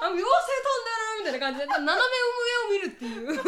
[0.00, 3.42] あ妖精飛んでるみたいな感じで斜め上を見るっていう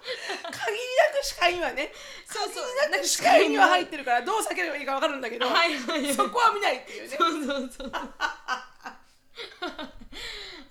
[0.50, 0.78] 限り
[1.12, 1.92] なく視界にはね
[2.26, 2.64] そうそう。
[2.64, 6.02] 限りなく視界には入ってるからどう避ければいいか分かるんだけど、はいはい。
[6.04, 7.16] はいそこは見ないっていうね。
[7.16, 7.92] そうそうそう。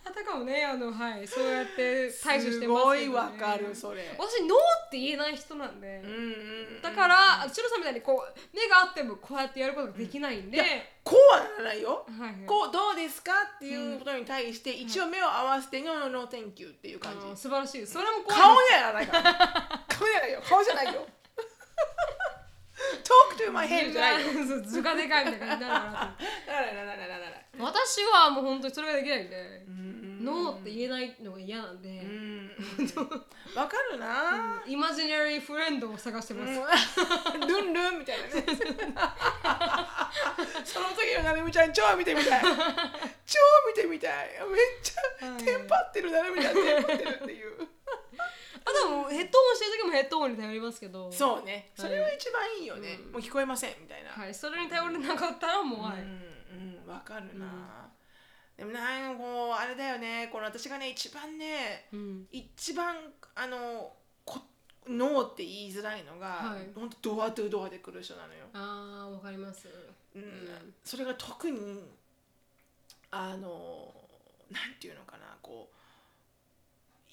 [0.06, 1.28] あたかもねあのはい。
[1.28, 4.16] そうやって対処してますね、すごいわかるそれ。
[4.18, 6.26] 私ノーって言えない人なんで、うんうんう
[6.78, 10.60] んだからシロさんみたいにこう目があってもこうやってやることができないんで、
[11.10, 12.06] こうはならないよ。
[12.06, 12.46] はいはい。
[12.46, 17.42] こうどうですかっていうことに対して一応目を合わせて「No, no thank you」っていう感じ。
[17.42, 17.88] 素晴らしい。
[17.88, 19.34] それも顔にはならないから。
[19.90, 20.42] 顔にはないよ。
[20.48, 21.08] 顔じゃないよ。
[23.04, 24.62] Talk to my head じゃないよ。
[24.62, 27.20] 図がでかいみたいな感じになるから
[27.58, 30.24] 私はもう本当にそれができないんで、うん。
[30.24, 32.29] ノーって言えないのが嫌なんで、うん
[33.56, 34.62] わかるな。
[34.66, 37.40] イマジナリーフレンドを探してます、うん。
[37.48, 38.46] ルンルンみたいなね。
[40.64, 42.42] その時のなるみちゃん超見てみたい。
[42.42, 42.50] 超
[43.68, 44.30] 見てみたい。
[44.30, 47.68] めっちゃはいテンパってるなるみちゃんテンパってるっていう。
[48.66, 51.12] あとはもうヘッドホンしてる時もヘッドホンに頼りますけど。
[51.12, 51.72] そうね。
[51.76, 53.12] それは一番いいよね、うん。
[53.14, 56.02] もう聞こえませんみたいな、はい、それに頼れなかったらもう、はい。
[56.02, 57.89] うんうんわかるな、
[58.60, 60.28] でもなんかこうあれだよね。
[60.30, 62.28] この私がね一番ねうん。
[62.30, 62.94] 一番
[63.34, 63.94] あの
[64.26, 64.42] こ
[64.86, 66.70] ノーって言いづらいのが、はい。
[66.76, 69.70] ほんとドアトゥドアで来る人なのよ、あーわかります。
[70.14, 70.22] うん。
[70.22, 70.26] ん。
[70.84, 71.84] それが特に
[73.12, 73.94] あの
[74.52, 75.76] なんていうのかなこう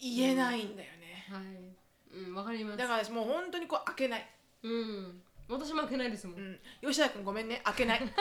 [0.02, 2.26] 言えないんだよね、はい。
[2.28, 2.76] うんわかります。
[2.76, 4.28] だからもう本当にこう開けない、
[4.64, 7.60] うん私負けないですもん、うん、吉田君ごめんね。
[7.64, 8.00] 開けない。
[8.02, 8.12] 私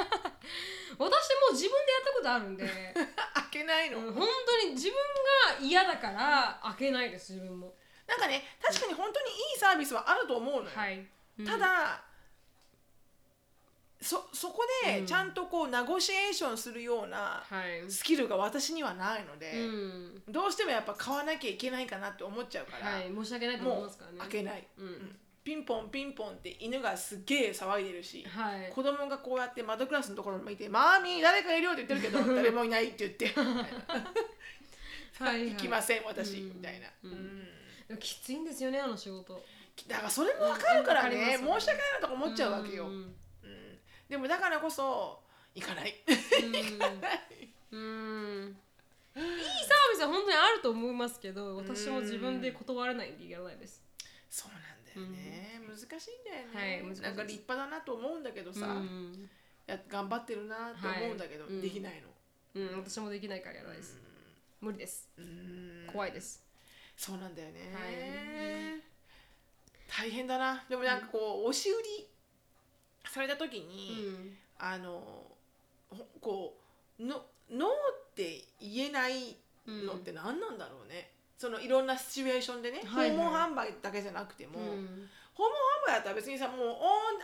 [0.99, 1.07] も
[1.51, 2.65] 自分でやったことあるんで。
[3.33, 4.95] 開けないの、うん本当に自分
[5.59, 7.73] が嫌だから開けないです自分も。
[8.05, 11.07] なんかね確かに本当にいいサービスはあると思うのよ、はい、
[11.39, 11.45] うん。
[11.45, 12.03] ただ
[14.01, 15.05] そそこでうん。
[15.07, 17.89] ちゃんとこうナゴシエーションするようなはい。
[17.89, 20.23] スキルが私にはないので、うん。
[20.27, 23.11] どうしてもやっぱ買わなきゃいけないかなって思っちゃうから、はい。
[23.15, 24.17] 申し訳ないと思いもうますからね。
[24.19, 24.85] 開けない、うん。
[24.85, 28.71] うんピンポンピンポンって犬がすっげえ騒いでるし、はい。
[28.73, 33.39] 子供がこうやって窓クラスのところにいて「マーミー誰かいるよ」って言ってるけど 誰もいないって言って。
[33.39, 35.51] はいはい。
[35.51, 36.47] 行きません私、うん。
[36.47, 37.47] みたいな、うん。
[37.89, 37.97] うん。
[37.99, 39.39] きついんですよねあの仕事。
[39.87, 42.91] だからそれも分かるからうんね、わかります申し訳ないなとか思っちゃうわけよ、うん。
[42.93, 43.79] うん。
[44.09, 45.21] でもだからこそ
[45.53, 45.93] 行かない。
[47.71, 47.77] うん。
[47.77, 48.57] うん。
[49.15, 53.83] いいサービスは本当にあると思いますけど私も自分で断れないんでやらないです。
[54.29, 59.29] そうなんだよね、難しいんだよね、はいなんか立派だなと思うんだけどさ、うん。
[59.67, 61.53] や頑張ってるなって思うんだけど、はい。
[61.53, 61.61] うん。
[61.61, 63.99] できないの、うん、私もできないからやらないです。
[64.61, 65.09] 無理です。
[65.17, 65.87] うん。
[65.91, 66.43] 怖いです。
[66.97, 68.81] そうなんだよね、はい。
[69.87, 70.63] 大変だな。
[70.69, 72.07] でもなんかこう押し売り
[73.09, 74.37] された時に、うん。
[74.57, 75.35] あの
[75.89, 76.57] ほこ
[76.99, 79.35] うのノーって言えない
[79.67, 83.17] のって何なんだろうね、そのいろんなシチュエーションでね、はいはい。
[83.17, 85.09] 訪問販売だけじゃなくても、うん。
[85.33, 85.51] 訪問
[85.87, 86.71] 販売だったら別にさもうお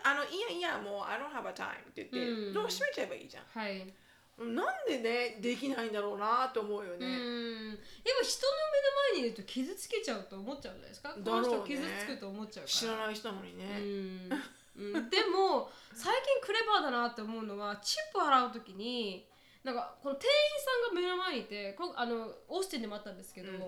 [0.03, 2.53] あのいやいやもう I don't have a time って言って、うん。
[2.53, 3.43] どう閉めちゃえばいいじゃん。
[3.47, 3.93] はい。
[4.37, 7.67] なんでねできないんだろうなと思うようね、ん。
[7.69, 7.77] やっ
[8.19, 8.53] ぱ人の
[9.13, 11.09] 目の前にいると傷つけちゃうと思っちゃうんじゃないですか？
[11.09, 11.47] だろうね。
[11.47, 12.67] この人傷つくと思っちゃうから。
[12.67, 13.65] 知らない人なのにね、
[14.77, 14.93] うん。
[14.95, 19.27] うん、でも最近クレバーだなって思うのはチップ払う時に
[19.63, 20.31] なんかこの店員
[20.89, 23.61] さんが目の前にいてこあのオースティンでもあったんですけど、うん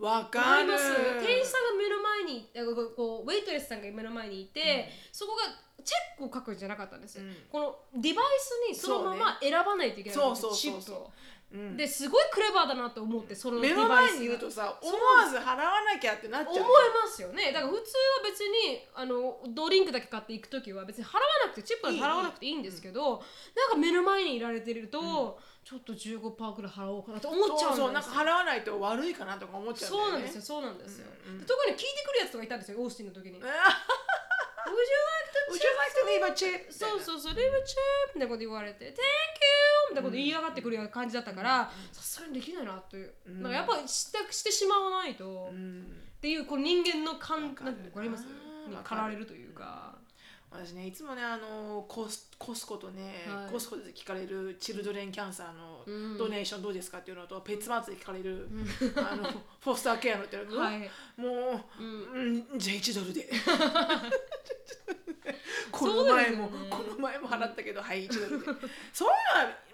[0.00, 0.44] わわかる。
[0.44, 0.84] かります。
[1.20, 5.42] 店員さんが目の前にあこうウェイトレスさんが目の前にいて、そこが
[5.84, 7.36] チェックを書くんじゃなかったんです、うん。
[7.50, 7.60] こ
[7.94, 10.96] のデバイスにそのまま選ばないといけないそうねチップそうそうそう。
[10.96, 11.10] を
[11.52, 11.76] うん。
[11.76, 16.54] ですごいクレバーだなと思ってそのデ目の前に言うとさ思わず払わなきゃってなっちゃう。
[16.54, 16.64] 思い
[17.04, 17.52] ますよね。
[17.52, 17.82] だから普通は
[18.24, 29.96] 別にあのドリンクだけ買っていく時は別に払わなくてチップは払わなくていいんですけどなんか目の前にいられてると、ちょっと15%くらい払おうかなと思っちゃうそうそうなんか払わないと悪いかなとか思っちゃうね。
[29.96, 31.40] そうなんですよそうなんですよ、うんうん。
[31.44, 33.40] 特に聞いてくるやつとかいたんですよオースティンの時に
[34.66, 36.72] 「Would you あ like to Would you like to leave a chip?
[36.72, 38.94] そうそうそう、レブチェーみたいなこと言われて、Thank you!
[39.90, 43.12] みたいなこと言いやがってくるような感じだったから、さすがにできないなという。
[43.26, 43.42] うん。
[43.42, 45.86] なんかやっぱしてしてしまわないと、っうん
[46.20, 48.24] ていうこの人間の感なんてわかります？
[48.68, 49.98] に駆られるというか。
[50.52, 53.52] 私ねいつもねあのコスコスコとね、はい。
[53.52, 56.18] コスコで聞かれるチルドレンキャンサーのうん。
[56.18, 58.48] ドネーションどうですかっていうのと、ペッツマートで聞かれる、
[58.96, 59.24] あの
[59.60, 60.90] フォスターケアのっていうの、 はい。
[61.16, 62.46] もう、うん。
[62.52, 63.30] うん、じゃあ1ドルで
[65.70, 68.46] こ この前も、ねこの前も払ったけど、はい1ドルで。
[68.92, 69.12] そうい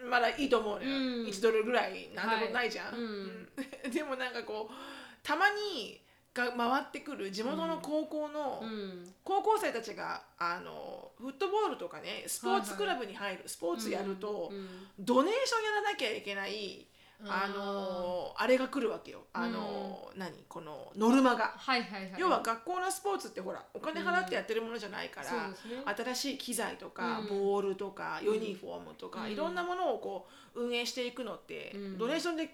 [0.02, 1.26] うのはまだいいと思うのよ、うん。
[1.26, 3.00] 1ドルぐらいなんてことないじゃん、はい。
[3.00, 3.48] うん。
[3.84, 3.90] うん。
[3.90, 4.74] でもなんかこう
[5.22, 6.00] たまに
[6.34, 9.14] が回ってくる地元の高校の、うん。
[9.24, 14.88] 高校生たちがあのフットボールとかねスポーツクラブに入る、スポーツやると、うん。
[14.98, 16.86] ドネーションやらなきゃいけない
[17.24, 19.24] あのあれが来るわけよ。
[19.32, 20.44] あの、何？
[20.48, 21.54] このノルマが。
[21.56, 22.14] はいはいはい。
[22.18, 25.54] 要は学校のスポーツってほらお金払ってやってるものじゃないから、ね。
[25.96, 27.28] 新しい機材とか、うん。
[27.28, 29.32] ボールとかユニフォームとか、うん。
[29.32, 31.98] いろんなものをこう運営していくのって、うん。
[31.98, 32.50] ドネーションで、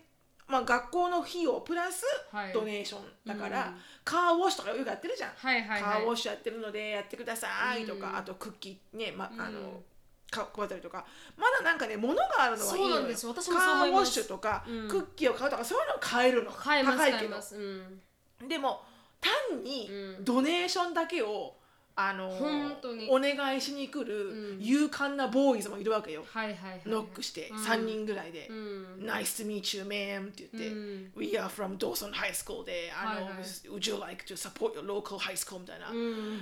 [0.46, 2.52] まあ、学校の費用プラスはい。
[2.52, 3.74] ドネーションだから、うん。
[4.04, 8.16] カーウォッシュとかよくやってるじゃん、カーウォッシュやってるのでやってくださいとか、うん。
[8.18, 9.84] あとクッキーね、まあのうん
[10.32, 11.04] か配ったりとか
[11.36, 18.82] まだなんかね物があるのはいいのよそうなんです私もそう思いますカーウォッシュとか、うんクッキーを買うとかそういうの買えるの買えます高いけど買えますうんでも
[19.20, 21.56] 単にうんドネーションだけを
[21.94, 34.24] あの本当にお願いしに来るうん勇敢なボーイズもいるわけよ、はいはいはいノックしてうん3人ぐらいでう「ん Nice to meet you ma'am」って言って「うん We are from Dawson High School で」あのはいはい Would you like
[34.24, 36.40] to support your local high school?」みたいな、うん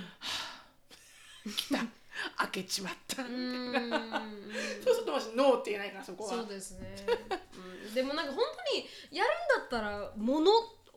[1.43, 1.83] 来た
[2.37, 3.71] 開けちまった、うん。
[4.83, 6.29] そうすると私ノーって言えないからそこは。
[6.29, 6.95] そうですね、
[7.87, 10.51] うん、でもなんか本当にやるんだったら物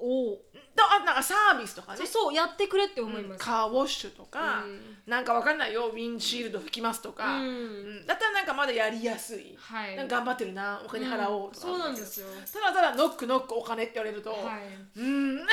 [0.04, 0.38] を
[0.74, 1.98] だあなんかサービスとかね。
[1.98, 4.98] そうそうやってくれって思います、カーウォッシュとか、うん。
[5.06, 7.46] なんかわかんないよウィンシールド拭きますとか、うん。
[7.46, 7.48] う
[8.02, 9.96] んだったらなんかまだやりやすい、はい。
[9.96, 12.26] なんか頑張ってるなお金払おうとか、そうなんですよ。
[12.52, 15.00] ただただノックノックお金って言われると、はい。
[15.00, 15.36] うん。
[15.36, 15.46] なん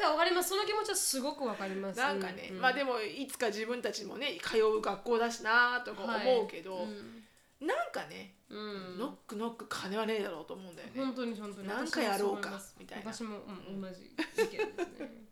[0.00, 0.50] かわかります。
[0.50, 1.98] その気持ちはすごくわかります。
[1.98, 2.60] なんかね、うん。
[2.60, 6.84] まあでもいつか自分たちもね通う学校だしなとか思うけど、はい。
[6.84, 7.66] うん。
[7.66, 8.98] なんかね、うん。
[8.98, 11.68] ノックノック金はねえだろうと思うんだよね、本当に本当に。
[11.68, 13.12] なんかやろうかみたいな。
[13.12, 13.38] 私も、
[13.68, 15.26] うん、同じ意見ですね。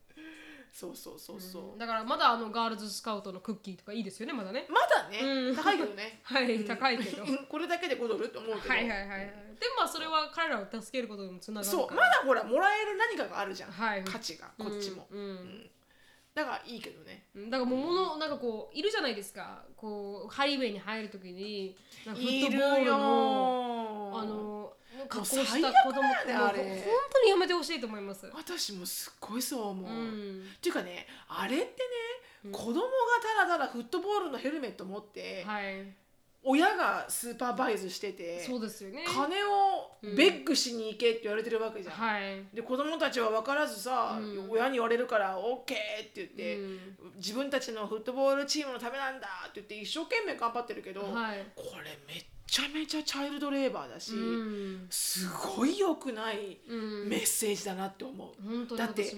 [0.75, 1.79] そうそうそうそう、うん。
[1.79, 4.67] だからまだあのガールズスカウトのクッキーとかいいですよねまだね。
[4.69, 5.57] まだね、うん。
[5.57, 6.21] 高いけどね。
[6.25, 7.23] はい高いけど。
[7.23, 7.47] うん。
[7.47, 9.09] これだけで5ドルって思うけど、はいはいはい。
[9.09, 14.03] はいでもまあそれは彼らを助けることにもつながるそうまだほらもらえる何かがあるじゃん、はい。
[14.03, 15.21] 価値がこっちも、うん。
[15.21, 15.71] うん
[16.35, 17.27] だからいいけどね。
[17.35, 19.63] うんだからもう物なんかこういるじゃないですか。
[19.77, 24.73] こうハイウェイに入るときになんかフットボールのあの
[25.09, 28.31] 格好した子供最悪だよね本当にやめてほしいと思います。
[28.35, 31.71] 私もすっごいそう思う、うっんていうかねあれってね、
[32.47, 32.53] うん。
[32.53, 32.81] 子供が
[33.39, 35.87] ただただフットボールのヘルメット持って、はい
[36.47, 39.05] 親がスーパーバイズしててそうですよね。
[39.07, 42.45] 金をベッグしに行けって言われてるわけじゃん、はい。
[42.53, 44.51] で子供たちは分からずさ、うん。
[44.51, 46.79] 親に言われるから「OK」って言って、うん。
[47.17, 51.47] 自分たちのフットボールチームのためなんだって言って一生懸命頑張ってるけど、はい。
[51.57, 54.87] これめっちゃめちゃチャイルドレーバーだし、うん。
[54.91, 57.09] すごい良くないうん。
[57.09, 58.35] メッセージだなって思
[58.71, 58.77] う。
[58.77, 59.15] だって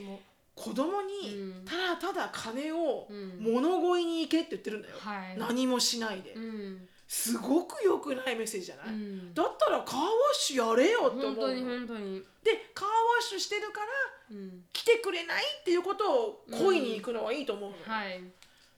[0.54, 1.64] 子供にうん。
[1.64, 3.38] ただただ金をうん。
[3.40, 5.36] 物乞いに行けって言ってるんだよ、はい。
[5.36, 9.34] 何もしないで、うんすごく良くないメッセージじゃない、うん。
[9.34, 12.22] だったらカーワッシュやれよって思う本当に本当に。
[12.42, 13.86] でカーワッシュしてるから
[14.30, 14.64] うん。
[14.72, 17.76] 来てくれないっていうことを恋に行くのはいいと思うの。
[17.76, 18.20] よ、はい。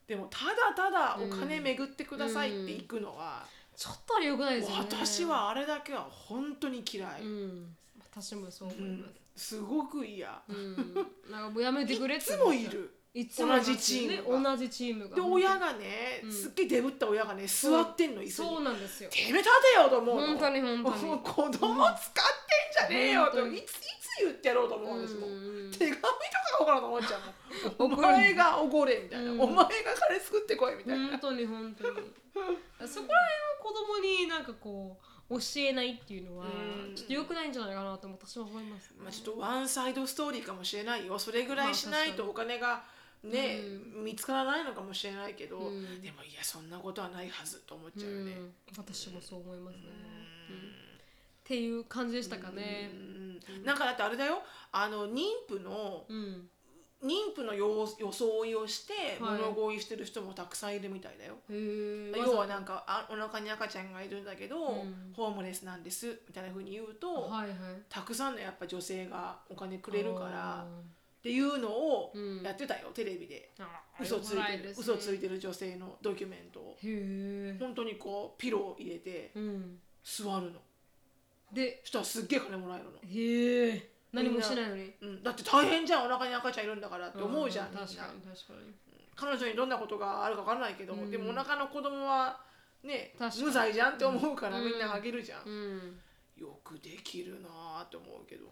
[0.07, 3.45] でもただただお金巡ってくださいって行くのは、
[3.77, 4.87] ちょっとあれ良くないですよね。
[4.91, 7.77] 私はあれだけは本当に嫌い、うん。
[8.13, 9.01] 私もそう思いうん。
[9.03, 10.95] ますすごく嫌、うん。
[11.31, 12.65] なんかもうやめてくれいつって思っちゃう。
[12.65, 14.39] もいるいつも同じチームが。
[14.39, 15.17] ね同じチームが。
[15.17, 16.33] で親がね、うん。
[16.33, 18.31] すっげえデブった親がね座ってんの椅子に。
[18.33, 19.11] そうなんですよ。
[19.11, 21.05] てめえ立てよと思うの本当に本当に。
[21.05, 23.59] もう子供使ってんじゃねえよと、本当に。
[23.59, 26.11] いついつ言ってやろうと思う私も、うん手紙とか
[26.59, 27.19] 書かなと思っちゃ
[27.79, 27.93] うもん。
[27.93, 29.41] お前がおごれみたいな、うん。
[29.41, 29.71] お前が
[30.09, 31.97] 金作ってこいみたいな、本当に本当に。
[32.87, 34.97] そこら辺は子供になんかこ
[35.31, 36.95] う教えないっていうのはうん。
[36.95, 38.97] ちょっと良くないんじゃないかなと私は思いますね。
[39.01, 41.19] まあ、ちょっとワンサイドストーリーかもしれないよ。
[41.19, 42.85] それぐらいしないとお金が
[43.25, 43.61] ね、
[44.03, 46.01] 見つからないのかもしれないけど、うん。
[46.01, 48.55] でもいやそんなことはないはずと思っちゃうよね、うん。
[48.77, 49.83] 私もそう思いますね、
[50.51, 50.57] うん。
[50.57, 50.61] っ
[51.45, 52.91] ていう感じでしたかね。
[52.93, 53.19] うん
[53.65, 54.43] なんかだってあれだよ。
[54.73, 56.49] あの妊婦のうん。
[57.01, 59.41] 妊婦のよ装いをしてはい。
[59.41, 65.13] 物乞いしてる人もたくさんいるみたいだよ、へえ要はなんかあお腹に赤ちゃんがいるんだけど、うん。
[65.15, 67.57] ホームレスなんですみたいな風に言うと、はいはい。
[67.89, 70.67] たくさんのやっぱ女性がお金くれるからあ
[71.29, 72.43] っていうのをうん。
[72.43, 73.51] やってたよ、テレビで。
[74.01, 74.75] 嘘ついてる、ね。
[74.79, 76.61] 嘘ついてる女性のドキュメント。
[76.61, 76.77] を
[77.59, 79.79] 本当にこうピロー入れてうん。
[80.03, 80.61] 座るの。
[81.53, 83.91] でそしたらすっげえ金もらえるの、へえ。
[84.13, 84.95] 何もしないのに。
[85.03, 87.87] うん、だって大変じゃんお腹に赤ちゃんいるんだからって思うじゃん、みんな。
[87.87, 88.75] 確かに確かに。
[89.15, 91.11] 彼女にどんなことがあるか分からないけど、うん。
[91.11, 92.41] でもお腹の子供は
[92.83, 96.01] ね無罪じゃんって思うからうんみんなあげるじゃん。
[96.37, 98.47] よくできるなーって思うけど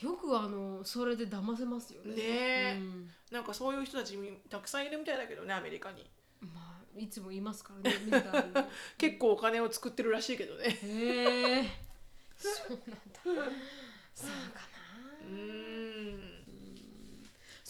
[0.00, 2.14] よくあのそれで騙せますよね。
[2.14, 2.76] ねえ。
[2.78, 3.10] うん。
[3.30, 6.06] なんかそういう人たちたくさんいるみたいだけどねアメリカに。
[6.40, 7.96] まあいつもいますからね
[8.96, 10.78] 結構お金を作ってるらしいけどね。
[10.82, 11.70] へえ。
[12.36, 12.78] そう
[13.24, 13.52] なんだ。
[14.14, 15.28] そうかな。
[15.28, 16.40] うーん。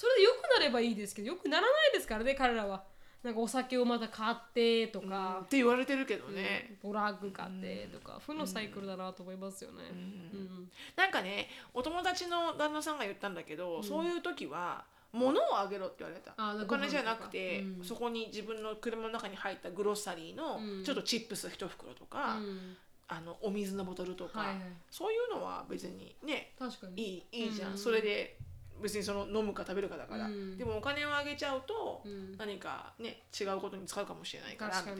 [0.01, 2.85] それで良くなればいいですけど良くならないですからね彼らは
[3.23, 10.71] なんかお酒をまた買ってとっか、て言われてるけどね、ドラッグ買ってとか、負のサイクルだなと思いますよね、うん。
[10.97, 16.33] なんかねお友達の旦那さんが言ったんだけど、そういう時は物をあげろって言われた。
[16.37, 20.85] あお金じゃなくて、そこに自分の車の中に入ったグロッサリーのうん。
[20.85, 22.77] ちょっとチップス一袋とか、うん。
[23.09, 24.57] あのお水のボトルとか、はいはい。
[24.91, 27.03] そういうのは別にね確かに。
[27.03, 27.79] いいいいじゃん、うん。
[27.79, 28.39] それで
[28.81, 30.59] 別にその飲むか食べるかだから、うん。
[30.59, 32.37] でもお金をあげちゃうと、うん。
[32.37, 34.97] 何かね違うことに使うかもしれないからみたい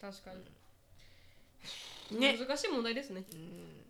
[0.00, 0.10] な。
[0.10, 0.30] 確か
[2.10, 2.36] に、ね。
[2.38, 3.84] 難しい問題ですね、うん。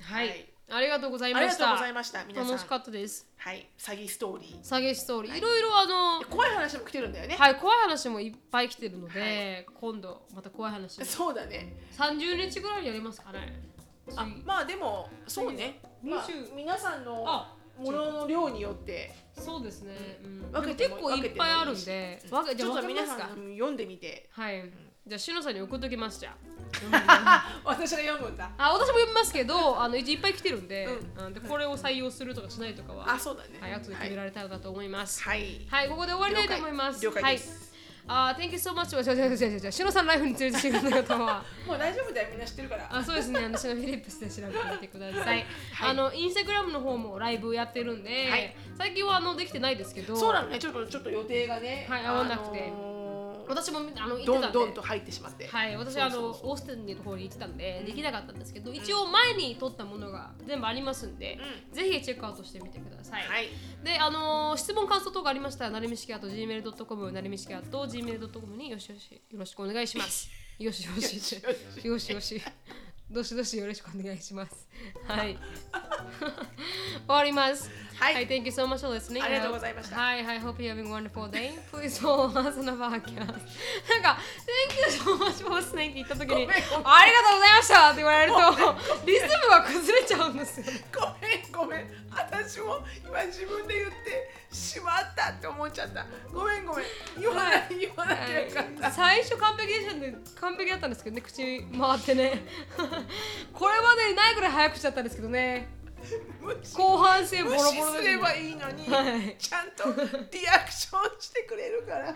[0.00, 0.46] はい、はい。
[0.68, 2.24] ありがとうございありがましたとうございました。
[2.24, 3.26] 楽しかったです。
[3.36, 3.68] はい。
[3.78, 4.64] 詐欺ストーリー。
[4.64, 5.38] 下げストーリー、はい。
[5.38, 9.66] いろいろあの怖い話も来てるんだよね、はい怖い話もいっぱい来てるので、はい。
[9.80, 11.04] 今度また怖い話。
[11.04, 11.76] そうだね。
[11.96, 13.62] 30日ぐらいにやりますかね。
[14.16, 14.42] あ次。
[14.44, 19.12] まあでもそうね、まあ20、皆さんのあものの量によって。
[19.38, 19.92] そうですね、
[20.24, 22.22] うん、分けてもでも結構いっぱいあるんで。
[22.30, 23.18] 分わけじゃあちょっと皆さん
[23.52, 24.28] 読んでみて。
[24.32, 24.64] はい。
[25.06, 26.34] じゃあしのさんに送っときますじゃ
[27.64, 28.50] 私が読むんだ。
[28.58, 33.60] ああ私も読みますけど あのいっぱい来てるんで,、ううん、でこれを採用するとかしないとかはあそうだね。
[33.60, 35.22] はい、後で決められたらなと思います。
[35.22, 37.04] はい、はい、ここで終わりたいと思います。
[37.04, 37.50] 了解了解です。
[37.50, 37.65] はい。
[38.08, 38.96] あ、Thank you so much.
[38.96, 39.72] 違う違う違う違う違う。
[39.72, 41.44] しのさんライフに連れてきてくれた方は。
[41.66, 43.40] もう大丈夫だよみんな知ってるからあ、そうですね。
[43.44, 45.44] 私のフィリップスで調べてみてください。
[45.82, 52.95] あのインスタグラムの方もライブやってるんで、はい最近はあのできてないですけど、そうなのねちょっとちょっと予定がねはい合わなくてあのー
[53.48, 54.48] 私もあの行ってどたんで。
[54.48, 61.38] んどんと入ってしまってはい、私あのオースティンの方に行ってたんで、できなかったんですけど、一応前に撮ったものが全部ありますんで、
[61.72, 63.22] ぜひチェックアウトしてみてください。
[63.22, 63.48] はい
[63.84, 70.28] で、あのー質問感想等がありましたら、なるみしきあと gmail.com、なるみしきあと gmail.com によしよしよろしくお願いします。
[70.58, 71.40] よしよしっ
[71.82, 72.42] てよしよし。
[73.08, 74.68] どしどしよろしくお願いします。
[75.06, 75.38] はい。
[76.18, 77.70] 終わります。
[77.94, 79.22] はいはい、Thank you so much for listening.
[79.24, 81.56] ありがとうございましたはい、はい、Hope you're having a wonderful day.
[81.72, 83.16] Please follow us on the podcast.
[83.88, 84.18] なんか、
[84.68, 88.76] Thank you so much for listening って言った時に、ありがとうございましたって言われると、
[89.06, 90.66] リズムが崩れちゃうんですよ。
[90.92, 96.86] ごめんごめん私も今自分で言ってしまったって思っちゃったごめんごめん
[97.18, 102.42] 言わない言わなきゃよかった最初完璧でしたんで完璧だったんですけどね口回ってね
[103.52, 105.68] これまでにないぐらい早口だったんですけどね。
[106.74, 109.36] 後半戦ボロボロ無視すればいいのに、はい。
[109.38, 109.84] ちゃんと
[110.30, 112.14] リアクションしてくれるから。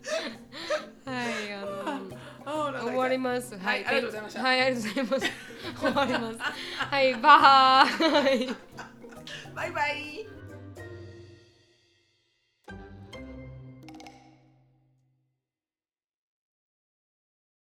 [1.04, 3.56] はいあの終わります。
[3.58, 4.42] はいありがとうございました。
[4.42, 5.32] はいありがとうございます。
[5.80, 6.38] 終わります。
[6.78, 7.86] はいバ
[8.34, 8.48] イ。
[9.54, 10.39] バイバイ